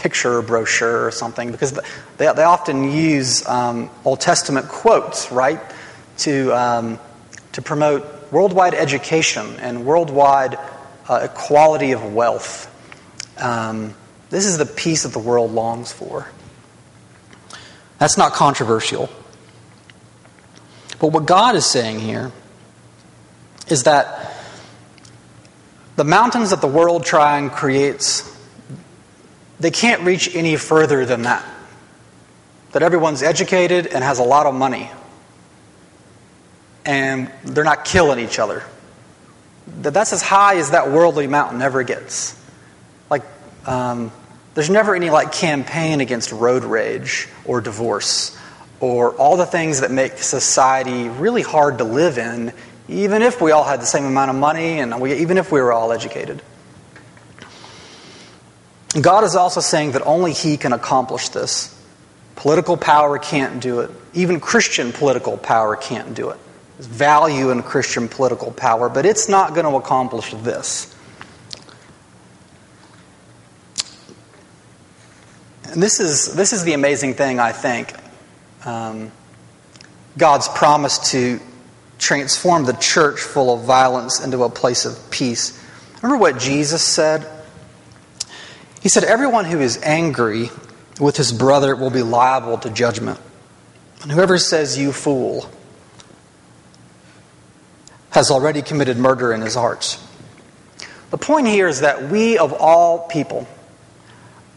picture 0.00 0.42
brochure 0.42 1.06
or 1.06 1.10
something, 1.10 1.52
because 1.52 1.72
they, 2.16 2.32
they 2.32 2.42
often 2.42 2.90
use 2.90 3.46
um, 3.46 3.90
Old 4.04 4.20
Testament 4.20 4.68
quotes, 4.68 5.30
right, 5.30 5.60
to 6.18 6.52
um, 6.52 6.98
to 7.52 7.62
promote 7.62 8.32
worldwide 8.32 8.74
education 8.74 9.56
and 9.60 9.84
worldwide 9.84 10.58
uh, 11.08 11.28
equality 11.30 11.92
of 11.92 12.14
wealth. 12.14 12.66
Um, 13.38 13.94
this 14.30 14.46
is 14.46 14.58
the 14.58 14.66
peace 14.66 15.02
that 15.02 15.12
the 15.12 15.18
world 15.18 15.52
longs 15.52 15.92
for. 15.92 16.26
That's 17.98 18.16
not 18.16 18.32
controversial. 18.32 19.08
But 21.00 21.08
what 21.12 21.26
God 21.26 21.56
is 21.56 21.66
saying 21.66 22.00
here 22.00 22.30
is 23.68 23.84
that 23.84 24.32
the 25.96 26.04
mountains 26.04 26.50
that 26.50 26.60
the 26.60 26.68
world 26.68 27.04
try 27.04 27.38
and 27.38 27.50
creates, 27.50 28.29
they 29.60 29.70
can't 29.70 30.02
reach 30.02 30.34
any 30.34 30.56
further 30.56 31.04
than 31.06 31.22
that. 31.22 31.44
That 32.72 32.82
everyone's 32.82 33.22
educated 33.22 33.86
and 33.86 34.02
has 34.02 34.18
a 34.18 34.24
lot 34.24 34.46
of 34.46 34.54
money 34.54 34.90
and 36.84 37.30
they're 37.44 37.64
not 37.64 37.84
killing 37.84 38.18
each 38.18 38.38
other. 38.38 38.64
That 39.82 39.94
That's 39.94 40.12
as 40.12 40.22
high 40.22 40.56
as 40.56 40.70
that 40.70 40.90
worldly 40.90 41.26
mountain 41.26 41.62
ever 41.62 41.82
gets. 41.82 42.36
Like, 43.08 43.22
um, 43.66 44.10
there's 44.54 44.70
never 44.70 44.94
any 44.94 45.10
like 45.10 45.32
campaign 45.32 46.00
against 46.00 46.32
road 46.32 46.64
rage 46.64 47.28
or 47.44 47.60
divorce 47.60 48.36
or 48.80 49.14
all 49.14 49.36
the 49.36 49.46
things 49.46 49.82
that 49.82 49.90
make 49.90 50.18
society 50.18 51.08
really 51.08 51.42
hard 51.42 51.78
to 51.78 51.84
live 51.84 52.18
in, 52.18 52.52
even 52.88 53.22
if 53.22 53.40
we 53.40 53.52
all 53.52 53.64
had 53.64 53.80
the 53.80 53.86
same 53.86 54.04
amount 54.04 54.30
of 54.30 54.36
money 54.36 54.80
and 54.80 55.00
we, 55.00 55.14
even 55.14 55.36
if 55.38 55.52
we 55.52 55.60
were 55.60 55.72
all 55.72 55.92
educated. 55.92 56.42
God 58.98 59.24
is 59.24 59.36
also 59.36 59.60
saying 59.60 59.92
that 59.92 60.02
only 60.02 60.32
He 60.32 60.56
can 60.56 60.72
accomplish 60.72 61.28
this. 61.28 61.76
Political 62.36 62.78
power 62.78 63.18
can't 63.18 63.60
do 63.60 63.80
it. 63.80 63.90
Even 64.14 64.40
Christian 64.40 64.92
political 64.92 65.36
power 65.36 65.76
can't 65.76 66.14
do 66.14 66.30
it 66.30 66.38
There's 66.76 66.86
value 66.86 67.50
in 67.50 67.62
Christian 67.62 68.08
political 68.08 68.50
power, 68.50 68.88
but 68.88 69.06
it's 69.06 69.28
not 69.28 69.54
going 69.54 69.66
to 69.66 69.76
accomplish 69.76 70.32
this. 70.32 70.94
And 75.64 75.80
this 75.80 76.00
is, 76.00 76.34
this 76.34 76.52
is 76.52 76.64
the 76.64 76.72
amazing 76.72 77.14
thing, 77.14 77.38
I 77.38 77.52
think. 77.52 77.94
Um, 78.64 79.12
God's 80.18 80.48
promise 80.48 81.10
to 81.12 81.38
transform 81.98 82.64
the 82.64 82.72
church 82.72 83.20
full 83.20 83.54
of 83.54 83.64
violence 83.64 84.18
into 84.24 84.42
a 84.42 84.50
place 84.50 84.84
of 84.84 85.10
peace. 85.10 85.62
Remember 86.02 86.20
what 86.20 86.38
Jesus 86.38 86.82
said? 86.82 87.39
He 88.80 88.88
said, 88.88 89.04
Everyone 89.04 89.44
who 89.44 89.60
is 89.60 89.78
angry 89.82 90.50
with 90.98 91.16
his 91.16 91.32
brother 91.32 91.76
will 91.76 91.90
be 91.90 92.02
liable 92.02 92.58
to 92.58 92.70
judgment. 92.70 93.20
And 94.02 94.10
whoever 94.10 94.38
says, 94.38 94.78
You 94.78 94.92
fool, 94.92 95.50
has 98.10 98.30
already 98.30 98.62
committed 98.62 98.96
murder 98.96 99.32
in 99.32 99.42
his 99.42 99.54
heart. 99.54 99.98
The 101.10 101.18
point 101.18 101.46
here 101.46 101.68
is 101.68 101.80
that 101.80 102.10
we 102.10 102.38
of 102.38 102.52
all 102.52 103.06
people, 103.08 103.46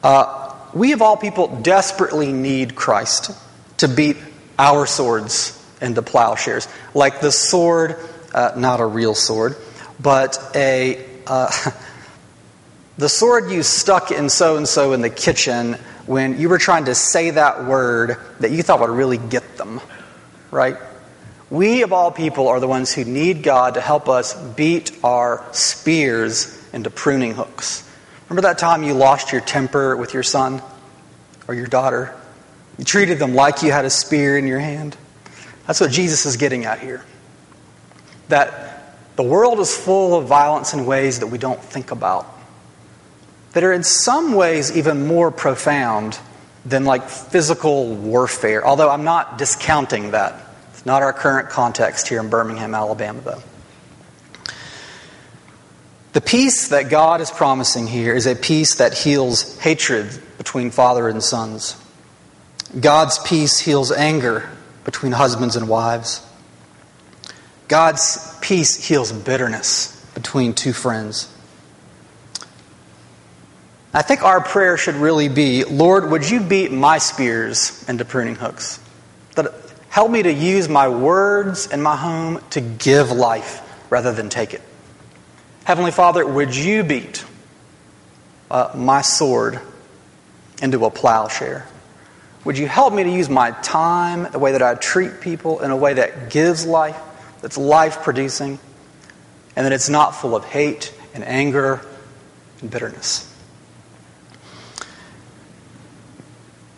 uh, 0.04 0.56
we 0.74 0.94
of 0.94 1.02
all 1.02 1.18
people 1.18 1.48
desperately 1.62 2.32
need 2.32 2.76
Christ 2.76 3.32
to 3.78 3.88
beat 3.88 4.18
our 4.58 4.86
swords 4.86 5.60
into 5.82 6.02
plowshares. 6.02 6.68
Like 6.94 7.20
the 7.22 7.32
sword, 7.32 7.98
uh, 8.34 8.54
not 8.56 8.80
a 8.80 8.86
real 8.86 9.16
sword, 9.16 9.58
but 10.00 10.38
a. 10.56 11.06
Uh, 11.28 11.52
the 12.98 13.10
sword 13.10 13.50
you 13.52 13.64
stuck 13.64 14.12
in 14.12 14.30
so 14.30 14.58
and 14.58 14.68
so 14.68 14.94
in 14.94 15.02
the 15.02 15.10
kitchen 15.10 15.74
when 16.06 16.40
you 16.40 16.50
were 16.50 16.58
trying 16.58 16.86
to 16.86 16.96
say 16.96 17.32
that 17.32 17.66
word 17.66 18.18
that 18.40 18.52
you 18.52 18.62
thought 18.62 18.80
would 18.82 18.90
really 18.90 19.18
get 19.18 19.58
them, 19.58 19.80
right? 20.52 20.78
We, 21.50 21.84
of 21.84 21.94
all 21.94 22.12
people, 22.12 22.48
are 22.48 22.60
the 22.60 22.68
ones 22.68 22.94
who 22.94 23.06
need 23.06 23.44
God 23.44 23.76
to 23.76 23.82
help 23.82 24.10
us 24.10 24.34
beat 24.34 24.92
our 25.04 25.46
spears 25.54 26.60
into 26.74 26.90
pruning 26.90 27.34
hooks. 27.34 27.90
Remember 28.28 28.48
that 28.48 28.58
time 28.58 28.84
you 28.84 28.94
lost 28.94 29.32
your 29.32 29.42
temper 29.42 29.96
with 29.96 30.14
your 30.14 30.24
son 30.24 30.62
or 31.48 31.54
your 31.54 31.68
daughter? 31.68 32.16
You 32.78 32.86
treated 32.86 33.20
them 33.20 33.36
like 33.36 33.62
you 33.62 33.72
had 33.72 33.86
a 33.86 33.90
spear 33.90 34.38
in 34.38 34.48
your 34.48 34.60
hand. 34.60 34.98
That's 35.68 35.80
what 35.80 35.92
Jesus 35.92 36.26
is 36.26 36.38
getting 36.38 36.66
at 36.66 36.80
here. 36.80 37.06
That 38.30 38.98
the 39.16 39.24
world 39.24 39.60
is 39.60 39.76
full 39.76 40.18
of 40.18 40.28
violence 40.28 40.74
in 40.74 40.86
ways 40.86 41.20
that 41.20 41.28
we 41.28 41.38
don't 41.38 41.62
think 41.62 41.92
about, 41.92 42.26
that 43.54 43.64
are 43.64 43.72
in 43.74 43.84
some 43.84 44.34
ways 44.34 44.76
even 44.76 45.08
more 45.08 45.32
profound 45.32 46.20
than 46.66 46.86
like 46.86 47.08
physical 47.10 47.96
warfare, 47.96 48.66
although 48.66 48.90
I'm 48.90 49.04
not 49.04 49.38
discounting 49.38 50.12
that. 50.12 50.40
It's 50.72 50.86
not 50.86 51.02
our 51.02 51.14
current 51.14 51.50
context 51.50 52.08
here 52.08 52.20
in 52.20 52.30
Birmingham, 52.30 52.74
Alabama, 52.76 53.22
though. 53.22 53.44
The 56.14 56.22
peace 56.22 56.68
that 56.70 56.90
God 56.90 57.22
is 57.22 57.32
promising 57.32 57.88
here 57.88 58.14
is 58.14 58.28
a 58.28 58.36
peace 58.36 58.76
that 58.76 58.94
heals 58.94 59.58
hatred 59.60 60.12
between 60.38 60.70
father 60.70 61.10
and 61.10 61.24
sons. 61.24 61.76
God's 62.80 63.18
peace 63.20 63.60
heals 63.60 63.92
anger 63.92 64.48
between 64.86 65.12
husbands 65.12 65.56
and 65.56 65.68
wives. 65.68 66.26
God's 67.68 68.38
peace 68.42 68.76
heals 68.76 69.12
bitterness 69.12 70.06
between 70.14 70.54
two 70.54 70.74
friends. 70.74 71.33
I 73.96 74.02
think 74.02 74.24
our 74.24 74.42
prayer 74.42 74.76
should 74.76 74.96
really 74.96 75.30
be 75.30 75.64
Lord, 75.66 76.10
would 76.10 76.28
you 76.28 76.40
beat 76.40 76.72
my 76.72 76.98
spears 76.98 77.88
into 77.88 78.04
pruning 78.06 78.36
hooks? 78.36 78.80
That 79.36 79.54
help 79.90 80.10
me 80.10 80.24
to 80.24 80.34
use 80.34 80.68
my 80.68 80.88
words 80.88 81.68
and 81.68 81.84
my 81.84 81.96
home 81.96 82.42
to 82.52 82.62
give 82.62 83.12
life 83.12 83.62
rather 83.92 84.12
than 84.12 84.30
take 84.30 84.56
it. 84.56 84.62
Heavenly 85.66 85.92
Father, 85.92 86.26
would 86.26 86.56
you 86.56 86.84
beat 86.84 87.24
uh, 88.50 88.72
my 88.76 89.02
sword 89.02 89.60
into 90.60 90.84
a 90.86 90.90
plowshare? 90.90 91.68
Would 92.46 92.58
you 92.58 92.68
help 92.68 92.94
me 92.94 93.04
to 93.04 93.10
use 93.12 93.30
my 93.30 93.52
time, 93.62 94.30
the 94.32 94.40
way 94.40 94.54
that 94.54 94.64
I 94.64 94.74
treat 94.74 95.22
people, 95.22 95.60
in 95.62 95.70
a 95.70 95.78
way 95.78 95.94
that 95.94 96.32
gives 96.32 96.66
life, 96.66 97.00
that's 97.42 97.58
life 97.58 98.02
producing, 98.02 98.60
and 99.56 99.66
that 99.66 99.72
it's 99.72 99.88
not 99.88 100.16
full 100.16 100.36
of 100.36 100.44
hate 100.46 100.94
and 101.14 101.24
anger 101.24 101.80
and 102.60 102.72
bitterness? 102.72 103.33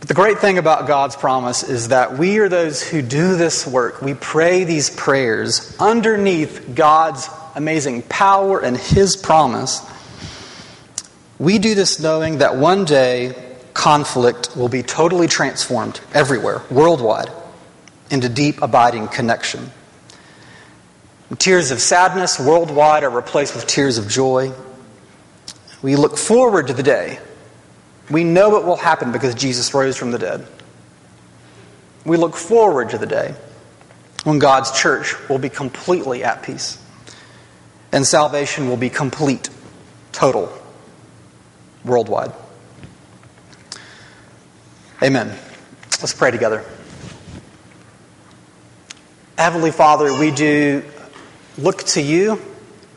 But 0.05 0.09
the 0.09 0.21
great 0.21 0.37
thing 0.37 0.59
about 0.59 0.85
God's 0.85 1.15
promise 1.15 1.63
is 1.63 1.87
that 1.87 2.15
we 2.15 2.37
are 2.37 2.47
those 2.47 2.87
who 2.87 3.01
do 3.01 3.37
this 3.37 3.65
work. 3.65 4.03
We 4.03 4.13
pray 4.13 4.63
these 4.63 4.91
prayers 4.91 5.75
underneath 5.79 6.75
God's 6.75 7.27
amazing 7.55 8.03
power 8.03 8.59
and 8.59 8.77
His 8.77 9.15
promise. 9.15 9.81
We 11.39 11.57
do 11.57 11.73
this 11.73 11.99
knowing 11.99 12.37
that 12.37 12.55
one 12.55 12.85
day 12.85 13.33
conflict 13.73 14.55
will 14.55 14.69
be 14.69 14.83
totally 14.83 15.25
transformed 15.25 15.99
everywhere, 16.13 16.61
worldwide, 16.69 17.31
into 18.11 18.29
deep, 18.29 18.61
abiding 18.61 19.07
connection. 19.07 19.71
Tears 21.39 21.71
of 21.71 21.79
sadness 21.79 22.39
worldwide 22.39 23.03
are 23.03 23.09
replaced 23.09 23.55
with 23.55 23.65
tears 23.65 23.97
of 23.97 24.07
joy. 24.07 24.53
We 25.81 25.95
look 25.95 26.15
forward 26.15 26.67
to 26.67 26.73
the 26.73 26.83
day. 26.83 27.17
We 28.09 28.23
know 28.23 28.57
it 28.57 28.65
will 28.65 28.77
happen 28.77 29.11
because 29.11 29.35
Jesus 29.35 29.73
rose 29.73 29.97
from 29.97 30.11
the 30.11 30.19
dead. 30.19 30.47
We 32.05 32.17
look 32.17 32.35
forward 32.35 32.91
to 32.91 32.97
the 32.97 33.07
day 33.07 33.33
when 34.23 34.39
God's 34.39 34.71
church 34.71 35.15
will 35.27 35.39
be 35.39 35.49
completely 35.49 36.23
at 36.23 36.43
peace 36.43 36.77
and 37.95 38.05
salvation 38.05 38.67
will 38.67 38.75
be 38.75 38.89
complete, 38.89 39.49
total, 40.11 40.51
worldwide. 41.85 42.33
Amen. 45.01 45.27
Let's 46.01 46.13
pray 46.13 46.29
together. 46.29 46.65
Heavenly 49.37 49.71
Father, 49.71 50.17
we 50.19 50.31
do 50.31 50.83
look 51.57 51.83
to 51.83 52.01
you 52.01 52.41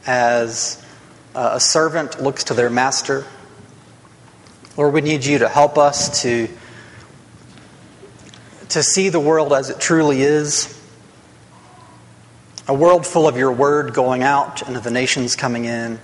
as 0.05 0.85
a 1.35 1.61
servant 1.61 2.21
looks 2.21 2.45
to 2.45 2.55
their 2.55 2.69
master. 2.71 3.25
Lord, 4.79 4.95
we 4.95 5.01
need 5.01 5.25
you 5.25 5.41
to 5.41 5.49
help 5.49 5.77
us 5.77 6.23
to, 6.23 6.49
to 8.69 8.81
see 8.81 9.09
the 9.09 9.19
world 9.19 9.53
as 9.53 9.71
it 9.71 9.81
truly 9.81 10.23
is. 10.23 10.73
A 12.69 12.75
world 12.75 13.05
full 13.05 13.27
of 13.27 13.37
your 13.37 13.51
word 13.51 13.93
going 13.93 14.23
out 14.23 14.63
and 14.63 14.77
of 14.77 14.85
the 14.85 14.93
nations 14.93 15.35
coming 15.35 15.65
in. 15.65 15.99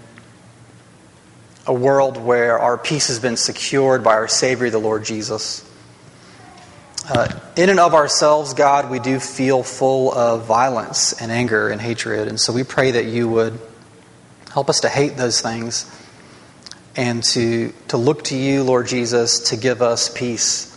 A 1.68 1.72
world 1.72 2.16
where 2.16 2.58
our 2.58 2.76
peace 2.76 3.06
has 3.06 3.20
been 3.20 3.36
secured 3.36 4.02
by 4.02 4.14
our 4.14 4.26
Savior, 4.26 4.70
the 4.70 4.78
Lord 4.78 5.04
Jesus. 5.04 5.64
Uh, 7.08 7.28
in 7.56 7.70
and 7.70 7.78
of 7.78 7.94
ourselves, 7.94 8.54
God, 8.54 8.90
we 8.90 8.98
do 8.98 9.20
feel 9.20 9.62
full 9.62 10.12
of 10.12 10.46
violence 10.46 11.12
and 11.12 11.30
anger 11.30 11.68
and 11.68 11.80
hatred. 11.80 12.26
And 12.26 12.40
so 12.40 12.52
we 12.52 12.64
pray 12.64 12.90
that 12.90 13.04
you 13.04 13.28
would 13.28 13.56
help 14.52 14.68
us 14.68 14.80
to 14.80 14.88
hate 14.88 15.16
those 15.16 15.40
things 15.40 15.88
and 16.96 17.22
to, 17.24 17.72
to 17.88 17.96
look 17.96 18.24
to 18.24 18.36
you, 18.36 18.62
Lord 18.62 18.86
Jesus, 18.86 19.50
to 19.50 19.56
give 19.56 19.82
us 19.82 20.08
peace, 20.08 20.76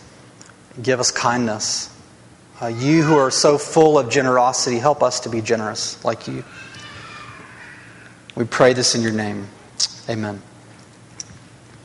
give 0.82 1.00
us 1.00 1.10
kindness. 1.10 1.94
Uh, 2.60 2.66
you 2.66 3.02
who 3.02 3.16
are 3.16 3.30
so 3.30 3.56
full 3.56 3.98
of 3.98 4.10
generosity, 4.10 4.78
help 4.78 5.02
us 5.02 5.20
to 5.20 5.28
be 5.28 5.40
generous 5.40 6.04
like 6.04 6.26
you. 6.26 6.44
We 8.34 8.44
pray 8.44 8.72
this 8.72 8.94
in 8.94 9.02
your 9.02 9.12
name. 9.12 9.48
Amen. 10.08 10.42